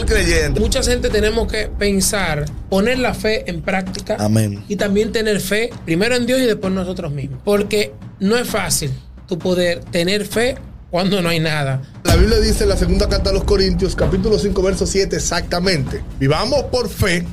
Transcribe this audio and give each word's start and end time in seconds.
del 0.00 0.08
creyente. 0.08 0.60
Mucha 0.60 0.82
gente 0.82 1.08
tenemos 1.10 1.50
que 1.50 1.68
pensar, 1.68 2.44
poner 2.68 2.98
la 2.98 3.14
fe 3.14 3.48
en 3.50 3.62
práctica. 3.62 4.16
Amén. 4.18 4.64
Y 4.68 4.76
también 4.76 5.12
tener 5.12 5.40
fe, 5.40 5.70
primero 5.84 6.16
en 6.16 6.26
Dios 6.26 6.40
y 6.40 6.44
después 6.44 6.70
en 6.70 6.76
nosotros 6.76 7.12
mismos. 7.12 7.40
Porque 7.44 7.92
no 8.18 8.36
es 8.36 8.48
fácil 8.48 8.90
tu 9.26 9.38
poder 9.38 9.84
tener 9.84 10.26
fe 10.26 10.56
cuando 10.90 11.22
no 11.22 11.28
hay 11.28 11.40
nada. 11.40 11.82
La 12.04 12.16
Biblia 12.16 12.38
dice 12.40 12.64
en 12.64 12.70
la 12.70 12.76
segunda 12.76 13.08
carta 13.08 13.30
a 13.30 13.32
los 13.32 13.44
Corintios, 13.44 13.94
capítulo 13.94 14.38
5, 14.38 14.62
verso 14.62 14.86
7, 14.86 15.16
exactamente. 15.16 16.02
Vivamos 16.18 16.64
por 16.64 16.88
fe 16.88 17.24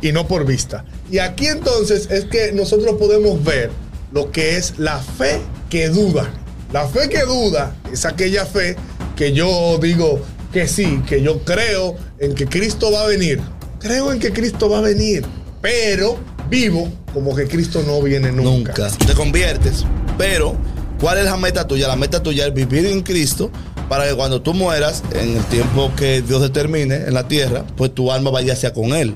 y 0.00 0.12
no 0.12 0.26
por 0.26 0.46
vista. 0.46 0.84
Y 1.10 1.18
aquí 1.18 1.46
entonces 1.46 2.08
es 2.10 2.24
que 2.26 2.52
nosotros 2.52 2.96
podemos 2.98 3.42
ver 3.44 3.70
lo 4.12 4.30
que 4.30 4.56
es 4.56 4.78
la 4.78 4.98
fe 4.98 5.40
que 5.68 5.88
duda. 5.88 6.30
La 6.72 6.86
fe 6.88 7.08
que 7.08 7.22
duda 7.22 7.74
es 7.92 8.04
aquella 8.04 8.46
fe 8.46 8.76
que 9.14 9.32
yo 9.32 9.78
digo 9.78 10.20
que 10.52 10.68
sí, 10.68 11.02
que 11.06 11.22
yo 11.22 11.40
creo 11.40 11.96
en 12.18 12.34
que 12.34 12.46
Cristo 12.46 12.90
va 12.92 13.02
a 13.02 13.06
venir. 13.06 13.40
Creo 13.78 14.12
en 14.12 14.18
que 14.18 14.32
Cristo 14.32 14.68
va 14.68 14.78
a 14.78 14.80
venir, 14.80 15.24
pero 15.60 16.18
vivo 16.48 16.90
como 17.12 17.34
que 17.34 17.46
Cristo 17.46 17.82
no 17.86 18.02
viene 18.02 18.32
nunca. 18.32 18.88
Nunca. 18.88 19.06
Te 19.06 19.14
conviertes. 19.14 19.84
Pero, 20.18 20.56
¿cuál 21.00 21.18
es 21.18 21.24
la 21.24 21.36
meta 21.36 21.66
tuya? 21.66 21.88
La 21.88 21.96
meta 21.96 22.22
tuya 22.22 22.46
es 22.46 22.54
vivir 22.54 22.86
en 22.86 23.02
Cristo 23.02 23.50
para 23.88 24.08
que 24.08 24.14
cuando 24.14 24.42
tú 24.42 24.54
mueras, 24.54 25.02
en 25.12 25.36
el 25.36 25.44
tiempo 25.44 25.92
que 25.96 26.22
Dios 26.22 26.42
determine 26.42 26.94
en 26.94 27.14
la 27.14 27.28
tierra, 27.28 27.64
pues 27.76 27.94
tu 27.94 28.10
alma 28.10 28.30
vaya 28.30 28.54
hacia 28.54 28.72
con 28.72 28.94
Él. 28.94 29.14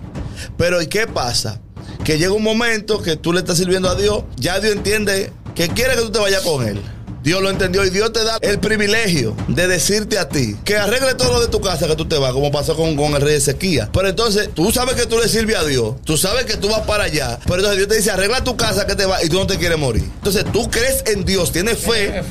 Pero 0.57 0.81
¿y 0.81 0.87
qué 0.87 1.07
pasa? 1.07 1.61
Que 2.05 2.19
llega 2.19 2.33
un 2.33 2.43
momento 2.43 3.03
que 3.03 3.17
tú 3.17 3.33
le 3.33 3.41
estás 3.41 3.59
sirviendo 3.59 3.89
a 3.89 3.95
Dios, 3.95 4.25
ya 4.37 4.61
Dios 4.61 4.75
entiende 4.75 5.33
que 5.55 5.69
quiere 5.69 5.95
que 5.95 6.03
tú 6.03 6.11
te 6.11 6.19
vayas 6.19 6.43
con 6.43 6.67
Él. 6.67 6.81
Dios 7.23 7.43
lo 7.43 7.51
entendió 7.51 7.85
y 7.85 7.91
Dios 7.91 8.13
te 8.13 8.25
da 8.25 8.39
el 8.41 8.59
privilegio 8.59 9.37
de 9.49 9.69
decirte 9.69 10.19
a 10.19 10.29
ti 10.29 10.57
que 10.65 10.77
arregle 10.77 11.15
todo 11.15 11.33
lo 11.35 11.41
de 11.41 11.49
tu 11.49 11.61
casa 11.61 11.87
que 11.87 11.97
tú 11.97 12.07
te 12.07 12.17
vas, 12.17 12.33
como 12.33 12.51
pasó 12.51 12.77
con, 12.77 12.97
con 12.97 13.15
el 13.15 13.21
rey 13.21 13.37
Ezequiel. 13.37 13.89
Pero 13.93 14.09
entonces 14.09 14.51
tú 14.55 14.73
sabes 14.73 14.95
que 14.95 15.07
tú 15.07 15.19
le 15.19 15.29
sirves 15.29 15.57
a 15.57 15.65
Dios, 15.65 15.97
tú 16.05 16.17
sabes 16.17 16.45
que 16.47 16.57
tú 16.57 16.69
vas 16.69 16.81
para 16.81 17.05
allá, 17.05 17.39
pero 17.45 17.57
entonces 17.57 17.77
Dios 17.77 17.89
te 17.89 17.97
dice 17.97 18.11
arregla 18.11 18.43
tu 18.43 18.57
casa 18.57 18.87
que 18.87 18.95
te 18.95 19.07
va 19.07 19.23
y 19.23 19.29
tú 19.29 19.37
no 19.39 19.47
te 19.47 19.59
quieres 19.59 19.79
morir. 19.79 20.05
Entonces 20.05 20.45
tú 20.53 20.71
crees 20.71 21.03
en 21.07 21.25
Dios, 21.25 21.53
tienes 21.53 21.79
fe 21.79 22.23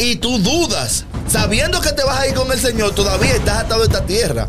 y 0.00 0.16
tú 0.16 0.38
dudas, 0.38 1.04
sabiendo 1.28 1.80
que 1.80 1.92
te 1.92 2.02
vas 2.02 2.20
a 2.20 2.28
ir 2.28 2.34
con 2.34 2.50
el 2.50 2.58
Señor, 2.58 2.94
todavía 2.94 3.34
estás 3.34 3.64
atado 3.64 3.82
a 3.82 3.84
esta 3.84 4.04
tierra. 4.04 4.48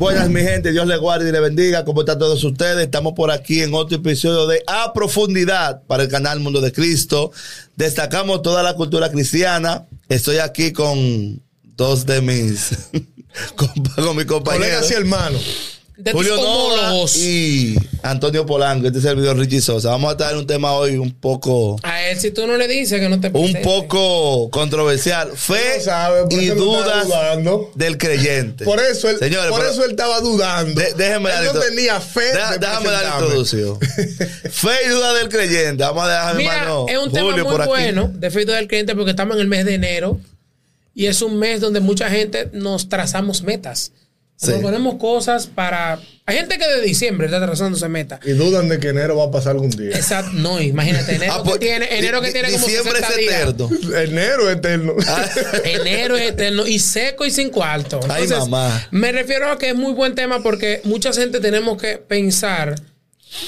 Buenas, 0.00 0.30
mi 0.30 0.40
gente. 0.40 0.72
Dios 0.72 0.86
les 0.86 0.98
guarde 0.98 1.28
y 1.28 1.32
les 1.32 1.42
bendiga. 1.42 1.84
¿Cómo 1.84 2.00
están 2.00 2.18
todos 2.18 2.42
ustedes? 2.42 2.82
Estamos 2.84 3.12
por 3.12 3.30
aquí 3.30 3.60
en 3.60 3.74
otro 3.74 3.98
episodio 3.98 4.46
de 4.46 4.64
A 4.66 4.94
Profundidad 4.94 5.82
para 5.82 6.04
el 6.04 6.08
canal 6.08 6.40
Mundo 6.40 6.62
de 6.62 6.72
Cristo. 6.72 7.32
Destacamos 7.76 8.40
toda 8.40 8.62
la 8.62 8.72
cultura 8.72 9.10
cristiana. 9.10 9.86
Estoy 10.08 10.38
aquí 10.38 10.72
con 10.72 11.42
dos 11.76 12.06
de 12.06 12.22
mis, 12.22 12.70
con, 13.56 13.68
con 14.02 14.16
mi 14.16 14.24
compañero. 14.24 14.64
Colegas 14.64 14.90
y 14.90 14.94
hermanos. 14.94 15.69
De 16.00 16.12
Julio 16.12 16.34
tus 16.36 16.44
homólogos. 16.44 17.16
y 17.18 17.76
Antonio 18.02 18.46
Polanco. 18.46 18.86
Este 18.86 19.00
servidor 19.00 19.36
Richie 19.36 19.60
Sosa. 19.60 19.90
Vamos 19.90 20.12
a 20.12 20.16
traer 20.16 20.36
un 20.36 20.46
tema 20.46 20.72
hoy 20.72 20.96
un 20.96 21.12
poco, 21.12 21.76
A 21.82 22.02
él, 22.08 22.18
si 22.18 22.30
tú 22.30 22.46
no 22.46 22.56
le 22.56 22.66
dices 22.68 22.98
que 23.00 23.08
no 23.08 23.20
te 23.20 23.26
un 23.26 23.32
presente. 23.32 23.60
poco 23.60 24.48
controversial. 24.50 25.30
Fe 25.36 25.74
No 25.78 25.84
sabe, 25.84 26.22
por 26.22 26.32
y 26.32 26.46
eso 26.46 26.54
lo 26.54 26.78
estaba 26.78 26.84
dudas 26.84 27.06
dudando. 27.06 27.70
del 27.74 27.98
creyente. 27.98 28.64
Por 28.64 28.80
eso 28.80 29.10
él, 29.10 29.18
Señores, 29.18 29.50
por 29.50 29.60
pero- 29.60 29.72
eso 29.72 29.84
él 29.84 29.90
estaba 29.90 30.20
dudando. 30.20 30.80
De- 30.80 30.94
déjenme 30.94 31.30
él 31.30 31.44
no 31.52 31.60
tenía 31.60 32.00
fe. 32.00 32.20
Deja- 32.32 32.52
de 32.52 32.58
déjame 32.58 32.90
dar 32.90 33.04
la 33.04 33.18
presentarme. 33.18 33.26
introducción. 33.26 33.78
Fe 34.50 34.70
y 34.86 34.88
duda 34.88 35.14
del 35.14 35.28
creyente. 35.28 35.82
Vamos 35.84 36.04
a 36.04 36.08
dejar 36.08 36.28
a 36.30 36.34
mi 36.34 36.42
Mira, 36.44 36.54
hermano 36.56 36.86
es 36.88 36.98
un 36.98 37.12
tema 37.12 37.30
Julio 37.30 37.44
muy 37.44 37.54
aquí. 37.56 37.66
bueno 37.68 38.10
de 38.14 38.30
fe 38.30 38.42
y 38.42 38.44
duda 38.46 38.56
del 38.56 38.68
creyente 38.68 38.94
porque 38.94 39.10
estamos 39.10 39.36
en 39.36 39.42
el 39.42 39.48
mes 39.48 39.64
de 39.66 39.74
enero 39.74 40.18
y 40.94 41.06
es 41.06 41.20
un 41.22 41.38
mes 41.38 41.60
donde 41.60 41.80
mucha 41.80 42.08
gente 42.10 42.48
nos 42.52 42.88
trazamos 42.88 43.42
metas. 43.42 43.92
Sí. 44.42 44.52
Nos 44.52 44.62
ponemos 44.62 44.94
cosas 44.94 45.46
para... 45.46 46.00
Hay 46.24 46.36
gente 46.36 46.56
que 46.56 46.66
de 46.66 46.80
diciembre 46.80 47.26
está 47.26 47.44
trazándose 47.44 47.88
metas. 47.88 48.20
Y 48.24 48.30
dudan 48.30 48.70
de 48.70 48.78
que 48.78 48.88
enero 48.88 49.16
va 49.16 49.24
a 49.24 49.30
pasar 49.30 49.52
algún 49.52 49.68
día. 49.68 49.90
Exacto. 49.94 50.30
No, 50.32 50.58
imagínate, 50.62 51.16
enero 51.16 51.32
Ah, 51.36 51.42
pues, 51.44 51.58
que 51.58 51.66
tiene, 51.66 51.98
enero 51.98 52.22
que 52.22 52.32
tiene 52.32 52.50
como 52.50 52.66
Diciembre 52.66 53.00
60 53.00 53.08
es 53.10 53.18
días. 53.18 53.42
eterno. 53.42 53.98
Enero 53.98 54.50
eterno. 54.50 54.94
Ah. 55.06 55.28
Enero 55.64 56.16
es 56.16 56.30
eterno 56.30 56.66
y 56.66 56.78
seco 56.78 57.26
y 57.26 57.30
sin 57.30 57.50
cuarto. 57.50 58.00
Ay, 58.08 58.26
mamá. 58.28 58.88
Me 58.90 59.12
refiero 59.12 59.50
a 59.50 59.58
que 59.58 59.70
es 59.70 59.76
muy 59.76 59.92
buen 59.92 60.14
tema 60.14 60.42
porque 60.42 60.80
mucha 60.84 61.12
gente 61.12 61.40
tenemos 61.40 61.76
que 61.80 61.98
pensar 61.98 62.80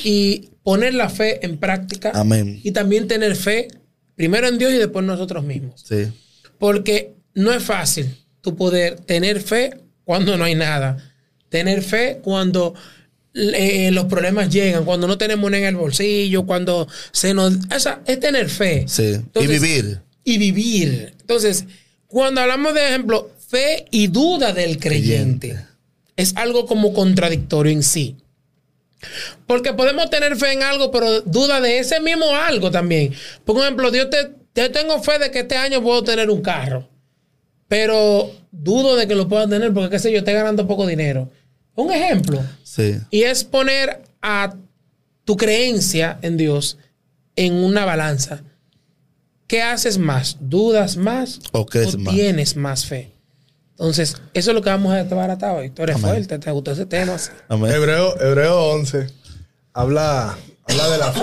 y 0.04 0.50
poner 0.62 0.92
la 0.92 1.08
fe 1.08 1.44
en 1.46 1.56
práctica. 1.56 2.10
Amén. 2.14 2.60
Y 2.62 2.72
también 2.72 3.08
tener 3.08 3.34
fe 3.36 3.68
primero 4.14 4.46
en 4.46 4.58
Dios 4.58 4.72
y 4.72 4.76
después 4.76 5.02
en 5.02 5.06
nosotros 5.06 5.42
mismos. 5.42 5.82
Sí. 5.88 6.08
Porque 6.58 7.14
no 7.34 7.50
es 7.52 7.62
fácil 7.62 8.14
tu 8.42 8.56
poder 8.56 8.96
tener 9.00 9.40
fe 9.40 9.78
cuando 10.04 10.36
no 10.36 10.44
hay 10.44 10.54
nada. 10.54 10.96
Tener 11.48 11.82
fe 11.82 12.20
cuando 12.22 12.74
eh, 13.34 13.90
los 13.92 14.06
problemas 14.06 14.50
llegan, 14.50 14.84
cuando 14.84 15.06
no 15.06 15.18
tenemos 15.18 15.52
en 15.52 15.64
el 15.64 15.76
bolsillo, 15.76 16.44
cuando 16.44 16.88
se 17.12 17.34
nos... 17.34 17.54
Esa, 17.74 18.00
es 18.06 18.20
tener 18.20 18.48
fe. 18.48 18.84
Sí. 18.86 19.20
y 19.34 19.46
vivir. 19.46 20.00
y 20.24 20.38
vivir. 20.38 21.14
Entonces, 21.20 21.64
cuando 22.06 22.40
hablamos 22.40 22.74
de 22.74 22.88
ejemplo, 22.88 23.30
fe 23.48 23.86
y 23.90 24.08
duda 24.08 24.52
del 24.52 24.78
creyente, 24.78 25.48
Creyente. 25.48 25.72
es 26.16 26.34
algo 26.36 26.66
como 26.66 26.92
contradictorio 26.92 27.72
en 27.72 27.82
sí. 27.82 28.16
Porque 29.46 29.72
podemos 29.72 30.10
tener 30.10 30.36
fe 30.36 30.52
en 30.52 30.62
algo, 30.62 30.90
pero 30.90 31.22
duda 31.22 31.60
de 31.60 31.78
ese 31.78 32.00
mismo 32.00 32.34
algo 32.34 32.70
también. 32.70 33.14
Por 33.44 33.58
ejemplo, 33.58 33.90
Dios 33.90 34.08
te, 34.10 34.30
yo 34.54 34.70
tengo 34.70 35.02
fe 35.02 35.18
de 35.18 35.30
que 35.30 35.40
este 35.40 35.56
año 35.56 35.82
puedo 35.82 36.04
tener 36.04 36.30
un 36.30 36.40
carro, 36.40 36.88
pero 37.72 38.30
dudo 38.50 38.96
de 38.96 39.08
que 39.08 39.14
lo 39.14 39.30
pueda 39.30 39.48
tener 39.48 39.72
porque, 39.72 39.88
qué 39.88 39.98
sé 39.98 40.12
yo, 40.12 40.18
estoy 40.18 40.34
ganando 40.34 40.66
poco 40.66 40.86
dinero. 40.86 41.30
Un 41.74 41.90
ejemplo. 41.90 42.38
Sí. 42.62 42.98
Y 43.10 43.22
es 43.22 43.44
poner 43.44 44.02
a 44.20 44.54
tu 45.24 45.38
creencia 45.38 46.18
en 46.20 46.36
Dios 46.36 46.76
en 47.34 47.54
una 47.54 47.86
balanza. 47.86 48.42
¿Qué 49.46 49.62
haces 49.62 49.96
más? 49.96 50.36
¿Dudas 50.38 50.98
más? 50.98 51.40
¿O 51.52 51.64
crees 51.64 51.96
más? 51.96 52.14
tienes 52.14 52.56
más 52.56 52.84
fe? 52.84 53.14
Entonces, 53.70 54.18
eso 54.34 54.50
es 54.50 54.54
lo 54.54 54.60
que 54.60 54.68
vamos 54.68 54.92
a 54.92 55.04
desbaratar 55.04 55.56
hoy. 55.56 55.70
Tú 55.70 55.82
eres 55.82 55.96
Amén. 55.96 56.10
fuerte, 56.10 56.38
te 56.38 56.50
gustó 56.50 56.72
ese 56.72 56.84
tema. 56.84 57.16
Amén. 57.48 57.72
Hebreo, 57.72 58.20
Hebreo 58.20 58.66
11 58.66 59.06
habla, 59.72 60.36
habla 60.68 60.88
de 60.90 60.98
la 60.98 61.12
fe. 61.14 61.22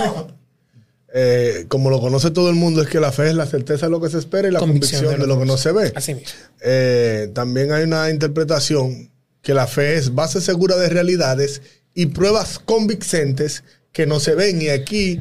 Eh, 1.13 1.65
como 1.69 1.89
lo 1.89 1.99
conoce 1.99 2.29
todo 2.29 2.49
el 2.49 2.55
mundo, 2.55 2.81
es 2.83 2.87
que 2.89 2.99
la 2.99 3.11
fe 3.11 3.29
es 3.29 3.35
la 3.35 3.47
certeza 3.47 3.87
de 3.87 3.91
lo 3.91 3.99
que 3.99 4.09
se 4.09 4.19
espera 4.19 4.47
y 4.47 4.51
la 4.51 4.59
convicción, 4.59 5.07
de, 5.19 5.25
lo 5.25 5.39
que 5.39 5.45
no 5.45 5.57
se 5.57 5.71
ve. 5.71 5.91
Así 5.95 6.13
mismo. 6.13 6.29
Eh, 6.61 7.31
también 7.33 7.71
hay 7.71 7.83
una 7.83 8.09
interpretación 8.09 9.11
que 9.41 9.53
la 9.53 9.65
fe 9.67 9.95
es 9.95 10.13
base 10.13 10.39
segura 10.41 10.75
de 10.77 10.89
realidades 10.89 11.61
y 11.95 12.07
pruebas 12.07 12.59
convincentes 12.59 13.63
que 13.91 14.05
no 14.05 14.19
se 14.19 14.35
ven. 14.35 14.61
Y 14.61 14.69
aquí 14.69 15.19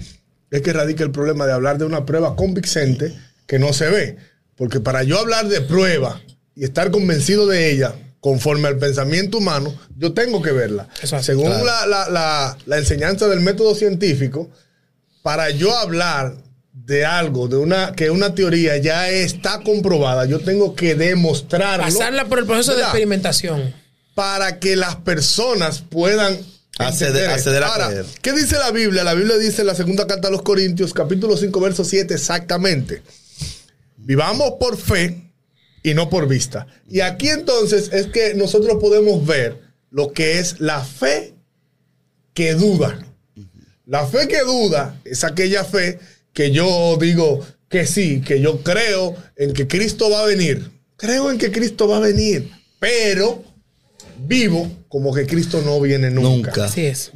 es 0.50 0.60
que 0.62 0.72
radica 0.72 1.04
el 1.04 1.10
problema 1.10 1.46
de 1.46 1.52
hablar 1.52 1.78
de 1.78 1.84
una 1.86 2.04
prueba 2.04 2.36
convincente 2.36 3.14
que 3.46 3.58
no 3.58 3.72
se 3.72 3.88
ve. 3.88 4.16
Porque 4.56 4.80
para 4.80 5.04
yo 5.04 5.18
hablar 5.18 5.48
de 5.48 5.60
prueba 5.62 6.20
y 6.54 6.64
estar 6.64 6.90
convencido 6.90 7.46
de 7.46 7.70
ella, 7.70 7.94
conforme 8.20 8.68
al 8.68 8.76
pensamiento 8.76 9.38
humano, 9.38 9.72
yo 9.96 10.12
tengo 10.12 10.42
que 10.42 10.52
verla. 10.52 10.88
Eso 11.02 11.22
Según 11.22 11.46
claro. 11.46 11.64
la, 11.64 11.86
la- 11.86 12.08
la- 12.10 12.58
la 12.66 12.78
enseñanza 12.78 13.28
del 13.28 13.40
método 13.40 13.74
científico, 13.74 14.50
para 15.22 15.50
yo 15.50 15.76
hablar 15.76 16.36
de 16.72 17.04
algo, 17.04 17.48
de 17.48 17.56
una 17.56 17.92
que 17.94 18.10
una 18.10 18.34
teoría 18.34 18.76
ya 18.78 19.08
está 19.10 19.60
comprobada, 19.60 20.24
yo 20.26 20.40
tengo 20.40 20.74
que 20.74 20.94
demostrarlo 20.94 21.84
Pasarla 21.84 22.24
por 22.26 22.38
el 22.38 22.46
proceso 22.46 22.74
de 22.74 22.82
experimentación. 22.82 23.74
para 24.14 24.58
que 24.58 24.76
las 24.76 24.96
personas 24.96 25.80
puedan 25.88 26.38
Acceder- 26.78 27.28
acceder 27.28 27.62
a 27.64 27.68
Ahora, 27.68 27.88
creer. 27.88 28.06
¿qué 28.22 28.32
dice 28.32 28.56
la 28.56 28.70
Biblia? 28.70 29.02
La 29.02 29.14
Biblia 29.14 29.36
dice 29.36 29.62
en 29.62 29.66
la 29.66 29.74
segunda 29.74 30.06
carta 30.06 30.28
a 30.28 30.30
los 30.30 30.42
Corintios, 30.42 30.94
capítulo 30.94 31.36
5, 31.36 31.60
verso 31.60 31.84
7, 31.84 32.14
exactamente. 32.14 33.02
Vivamos 33.96 34.52
por 34.60 34.76
fe 34.76 35.32
y 35.82 35.94
no 35.94 36.08
por 36.08 36.28
vista. 36.28 36.66
Y 36.88 37.00
aquí 37.00 37.28
entonces 37.30 37.90
es 37.92 38.06
que 38.06 38.34
nosotros 38.34 38.78
podemos 38.80 39.26
ver 39.26 39.60
lo 39.90 40.12
que 40.12 40.38
es 40.38 40.60
la 40.60 40.80
fe 40.84 41.34
que 42.32 42.54
duda. 42.54 43.04
La 43.88 44.06
fe 44.06 44.28
que 44.28 44.42
duda 44.42 45.00
es 45.02 45.24
aquella 45.24 45.64
fe 45.64 45.98
que 46.34 46.50
yo 46.50 46.98
digo 47.00 47.40
que 47.70 47.86
sí, 47.86 48.20
que 48.20 48.38
yo 48.38 48.62
creo 48.62 49.16
en 49.34 49.54
que 49.54 49.66
Cristo 49.66 50.10
va 50.10 50.20
a 50.20 50.26
venir. 50.26 50.70
Creo 50.98 51.30
en 51.30 51.38
que 51.38 51.50
Cristo 51.50 51.88
va 51.88 51.96
a 51.96 52.00
venir, 52.00 52.50
pero 52.78 53.42
vivo 54.26 54.70
como 54.90 55.14
que 55.14 55.26
Cristo 55.26 55.62
no 55.64 55.80
viene 55.80 56.10
nunca. 56.10 56.50
Nunca. 56.50 56.64
Así 56.66 56.84
es. 56.84 57.12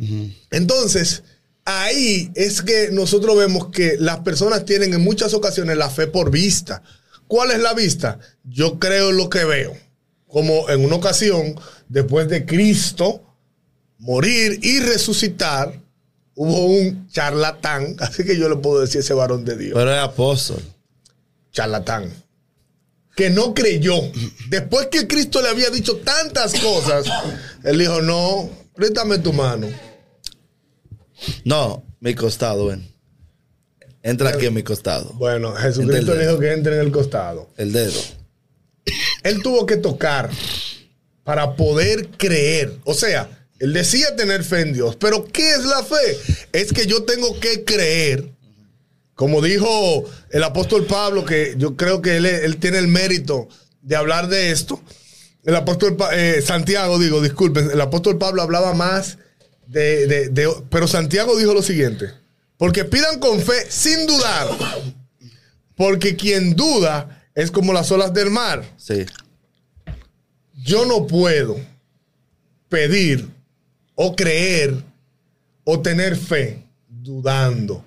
Entonces, 0.51 1.25
ahí 1.67 2.31
es 2.35 2.63
que 2.63 2.89
nosotros 2.91 3.37
vemos 3.37 3.67
que 3.67 3.97
las 3.99 4.21
personas 4.21 4.65
tienen 4.65 4.95
en 4.95 5.03
muchas 5.03 5.35
ocasiones 5.35 5.77
la 5.77 5.91
fe 5.91 6.07
por 6.07 6.31
vista. 6.31 6.83
¿Cuál 7.29 7.51
es 7.51 7.61
la 7.61 7.75
vista? 7.75 8.19
Yo 8.45 8.79
creo 8.79 9.11
en 9.11 9.19
lo 9.19 9.29
que 9.29 9.45
veo. 9.45 9.77
Como 10.27 10.71
en 10.71 10.83
una 10.83 10.97
ocasión, 10.97 11.55
después 11.91 12.29
de 12.29 12.47
Cristo 12.47 13.23
morir 13.99 14.59
y 14.63 14.81
resucitar, 14.81 15.81
hubo 16.34 16.67
un 16.67 17.08
charlatán, 17.08 17.96
así 18.00 18.25
que 18.25 18.37
yo 18.38 18.49
le 18.49 18.56
puedo 18.56 18.81
decir 18.81 19.00
ese 19.00 19.14
varón 19.14 19.44
de 19.44 19.56
Dios, 19.56 19.73
Pero 19.75 19.93
es 19.93 19.99
apóstol. 20.00 20.62
charlatán, 21.52 22.12
que 23.17 23.31
no 23.31 23.52
creyó. 23.55 23.94
Después 24.49 24.87
que 24.87 25.06
Cristo 25.06 25.43
le 25.43 25.49
había 25.49 25.70
dicho 25.70 25.96
tantas 25.99 26.55
cosas, 26.61 27.05
él 27.62 27.79
dijo, 27.79 28.00
no, 28.00 28.49
préstame 28.75 29.19
tu 29.19 29.32
mano. 29.32 29.69
No, 31.44 31.84
mi 32.00 32.14
costado, 32.14 32.67
ven. 32.67 32.90
Entra 34.02 34.31
aquí 34.31 34.46
en 34.46 34.55
mi 34.55 34.62
costado. 34.64 35.12
Bueno, 35.14 35.55
Jesucristo 35.55 36.14
le 36.14 36.26
dijo 36.26 36.38
que 36.40 36.52
entre 36.52 36.75
en 36.75 36.81
el 36.81 36.90
costado. 36.90 37.50
El 37.56 37.73
dedo. 37.73 38.00
Él 39.23 39.40
tuvo 39.43 39.64
que 39.64 39.76
tocar 39.76 40.28
para 41.23 41.55
poder 41.55 42.08
creer. 42.08 42.78
O 42.85 42.94
sea, 42.94 43.42
él 43.62 43.73
decía 43.73 44.14
tener 44.17 44.43
fe 44.44 44.61
en 44.61 44.73
Dios. 44.73 44.97
Pero 44.97 45.25
¿qué 45.25 45.50
es 45.53 45.64
la 45.64 45.82
fe? 45.85 46.19
Es 46.53 46.73
que 46.73 46.87
yo 46.87 47.05
tengo 47.05 47.38
que 47.41 47.64
creer. 47.64 48.31
Como 49.14 49.41
dijo 49.41 50.05
el 50.31 50.43
apóstol 50.43 50.85
Pablo, 50.87 51.25
que 51.25 51.55
yo 51.56 51.76
creo 51.76 52.03
que 52.03 52.17
él, 52.17 52.26
él 52.26 52.56
tiene 52.56 52.79
el 52.79 52.88
mérito 52.88 53.49
de 53.81 53.94
hablar 53.97 54.29
de 54.29 54.50
esto. 54.50 54.81
El 55.44 55.55
apóstol 55.56 55.97
eh, 56.12 56.43
Santiago, 56.44 56.99
digo, 56.99 57.20
disculpen, 57.20 57.70
el 57.70 57.81
apóstol 57.81 58.19
Pablo 58.19 58.43
hablaba 58.43 58.75
más 58.75 59.19
de, 59.67 60.06
de- 60.06 60.29
de- 60.29 60.53
Pero 60.70 60.88
Santiago 60.88 61.37
dijo 61.38 61.55
lo 61.55 61.62
siguiente. 61.62 62.06
Porque 62.56 62.85
pidan 62.85 63.19
con 63.20 63.41
fe 63.41 63.67
sin 63.69 64.06
dudar. 64.06 64.49
Porque 65.76 66.17
quien 66.17 66.55
duda 66.56 67.25
es 67.35 67.50
como 67.50 67.73
las 67.73 67.91
olas 67.93 68.12
del 68.12 68.31
mar 68.31 68.62
Sí. 68.76 69.06
yo 70.55 70.85
no 70.85 71.06
puedo 71.06 71.59
pedir 72.69 73.29
o 74.02 74.16
creer 74.16 74.82
o 75.62 75.81
tener 75.81 76.16
fe 76.16 76.64
dudando. 76.88 77.84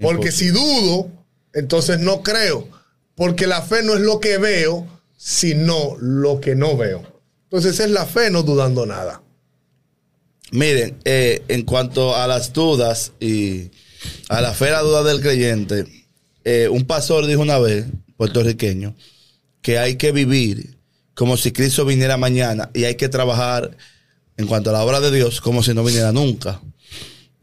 Porque 0.00 0.32
si 0.32 0.48
dudo, 0.48 1.08
entonces 1.54 2.00
no 2.00 2.22
creo. 2.22 2.68
Porque 3.14 3.46
la 3.46 3.62
fe 3.62 3.84
no 3.84 3.94
es 3.94 4.00
lo 4.00 4.18
que 4.18 4.38
veo, 4.38 4.88
sino 5.16 5.96
lo 6.00 6.40
que 6.40 6.56
no 6.56 6.76
veo. 6.76 7.04
Entonces 7.44 7.78
es 7.78 7.90
la 7.90 8.06
fe 8.06 8.28
no 8.30 8.42
dudando 8.42 8.86
nada. 8.86 9.22
Miren, 10.50 10.98
eh, 11.04 11.44
en 11.46 11.62
cuanto 11.62 12.16
a 12.16 12.26
las 12.26 12.52
dudas 12.52 13.12
y 13.20 13.70
a 14.28 14.40
la 14.40 14.54
fe, 14.54 14.70
la 14.70 14.80
duda 14.80 15.04
del 15.04 15.20
creyente, 15.20 15.84
eh, 16.44 16.68
un 16.68 16.86
pastor 16.86 17.26
dijo 17.26 17.40
una 17.40 17.60
vez, 17.60 17.86
puertorriqueño, 18.16 18.96
que 19.62 19.78
hay 19.78 19.94
que 19.94 20.10
vivir 20.10 20.76
como 21.14 21.36
si 21.36 21.52
Cristo 21.52 21.84
viniera 21.84 22.16
mañana 22.16 22.70
y 22.74 22.84
hay 22.84 22.96
que 22.96 23.08
trabajar 23.08 23.76
en 24.36 24.46
cuanto 24.46 24.70
a 24.70 24.72
la 24.72 24.84
obra 24.84 25.00
de 25.00 25.10
Dios 25.10 25.40
como 25.40 25.62
si 25.62 25.74
no 25.74 25.84
viniera 25.84 26.12
nunca. 26.12 26.60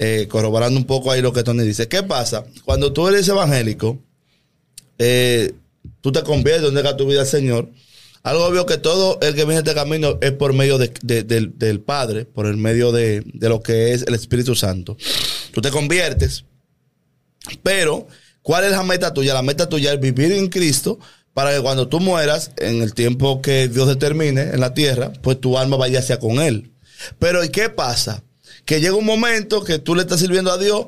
Eh, 0.02 0.28
corroborando 0.30 0.80
un 0.80 0.86
poco 0.86 1.12
ahí 1.12 1.22
lo 1.22 1.34
que 1.34 1.44
Tony 1.44 1.64
dice. 1.64 1.88
¿Qué 1.90 2.04
pasa? 2.04 2.46
Cuando 2.64 2.94
tú 2.94 3.08
eres 3.10 3.28
evangélico, 3.28 4.00
eh, 4.98 5.54
tú 6.02 6.12
te 6.12 6.24
conviertes, 6.24 6.68
entregas 6.70 6.96
tu 6.98 7.06
vida 7.06 7.22
al 7.22 7.28
Señor. 7.28 7.70
Algo 8.24 8.46
obvio 8.46 8.66
que 8.66 8.78
todo 8.78 9.18
el 9.22 9.34
que 9.34 9.46
viene 9.46 9.60
este 9.60 9.74
camino 9.74 10.18
es 10.22 10.32
por 10.32 10.54
medio 10.54 10.78
de- 10.78 10.94
de- 11.02 11.24
del, 11.24 11.58
del 11.58 11.80
Padre, 11.82 12.26
por 12.26 12.46
el 12.48 12.58
medio 12.58 12.92
de, 12.92 13.24
de 13.34 13.50
lo 13.50 13.62
que 13.62 13.94
es 13.94 14.04
el 14.04 14.14
Espíritu 14.14 14.56
Santo. 14.56 14.98
Tú 15.54 15.62
te 15.62 15.72
conviertes, 15.72 16.44
pero 17.64 18.08
¿cuál 18.42 18.66
es 18.66 18.72
la 18.72 18.84
meta 18.84 19.14
tuya? 19.14 19.34
La 19.34 19.42
meta 19.42 19.70
tuya 19.70 19.94
es 19.94 20.00
vivir 20.00 20.32
en 20.34 20.48
Cristo 20.50 21.00
para 21.34 21.54
que 21.56 21.62
cuando 21.62 21.88
tú 21.88 22.00
mueras, 22.00 22.52
en 22.58 22.82
el 22.82 22.94
tiempo 22.94 23.42
que 23.42 23.68
Dios 23.70 23.88
determine 23.88 24.42
en 24.42 24.60
la 24.60 24.74
tierra, 24.74 25.14
pues 25.22 25.40
tu 25.40 25.58
alma 25.58 25.78
vaya 25.78 26.00
hacia 26.00 26.20
con 26.20 26.40
Él. 26.42 26.72
Pero 27.20 27.44
¿y 27.44 27.50
qué 27.50 27.70
pasa? 27.70 28.24
Que 28.66 28.80
llega 28.82 28.96
un 28.96 29.06
momento 29.06 29.64
que 29.64 29.80
tú 29.80 29.96
le 29.96 30.02
estás 30.02 30.20
sirviendo 30.20 30.52
a 30.52 30.58
Dios 30.58 30.88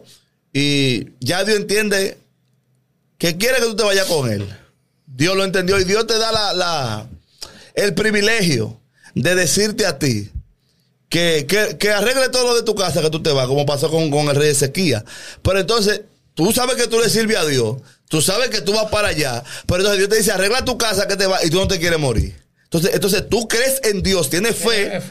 y 0.54 1.08
ya 1.20 1.44
Dios 1.44 1.58
entiende 1.60 2.18
que 3.18 3.38
quiere 3.38 3.58
que 3.60 3.66
tú 3.66 3.76
te 3.76 3.84
vayas 3.84 4.06
con 4.08 4.32
Él. 4.32 4.48
Dios 5.06 5.36
lo 5.36 5.44
entendió 5.44 5.80
y 5.80 5.84
Dios 5.84 6.08
te 6.08 6.18
da 6.18 6.32
la, 6.32 6.54
la- 6.54 7.08
el 7.74 7.94
privilegio 7.94 8.80
de 9.16 9.36
decirte 9.36 9.86
a 9.86 9.98
ti 10.00 10.30
que, 11.10 11.46
que, 11.48 11.78
que 11.78 11.92
arregle 11.92 12.30
todo 12.30 12.46
lo 12.48 12.56
de 12.56 12.64
tu 12.64 12.76
casa 12.76 13.02
que 13.02 13.10
tú 13.10 13.22
te 13.22 13.32
vas, 13.32 13.48
como 13.48 13.66
pasó 13.66 13.90
con, 13.92 14.10
con 14.12 14.28
el 14.30 14.36
rey 14.36 14.50
Ezequías. 14.50 15.04
Pero 15.42 15.60
entonces, 15.60 16.02
tú 16.34 16.52
sabes 16.54 16.76
que 16.76 16.88
tú 16.88 17.00
le 17.00 17.10
sirves 17.10 17.38
a 17.38 17.46
Dios, 17.46 17.78
tú 18.10 18.22
sabes 18.22 18.50
que 18.50 18.62
tú 18.62 18.74
vas 18.74 18.90
para 18.90 19.10
allá, 19.10 19.44
pero 19.68 19.80
entonces 19.80 19.98
Dios 20.00 20.10
te 20.10 20.18
dice, 20.18 20.32
arregla 20.32 20.64
tu 20.66 20.78
casa 20.78 21.08
que 21.08 21.16
te 21.18 21.28
va 21.28 21.44
y 21.46 21.50
tú 21.50 21.58
no 21.58 21.68
te 21.68 21.80
quieres 21.80 22.00
morir. 22.00 22.36
Entonces, 22.72 22.92
entonces 22.94 23.28
tú 23.28 23.50
crees 23.50 23.82
en 23.84 24.02
Dios, 24.02 24.30
tienes 24.30 24.56
fe 24.56 25.02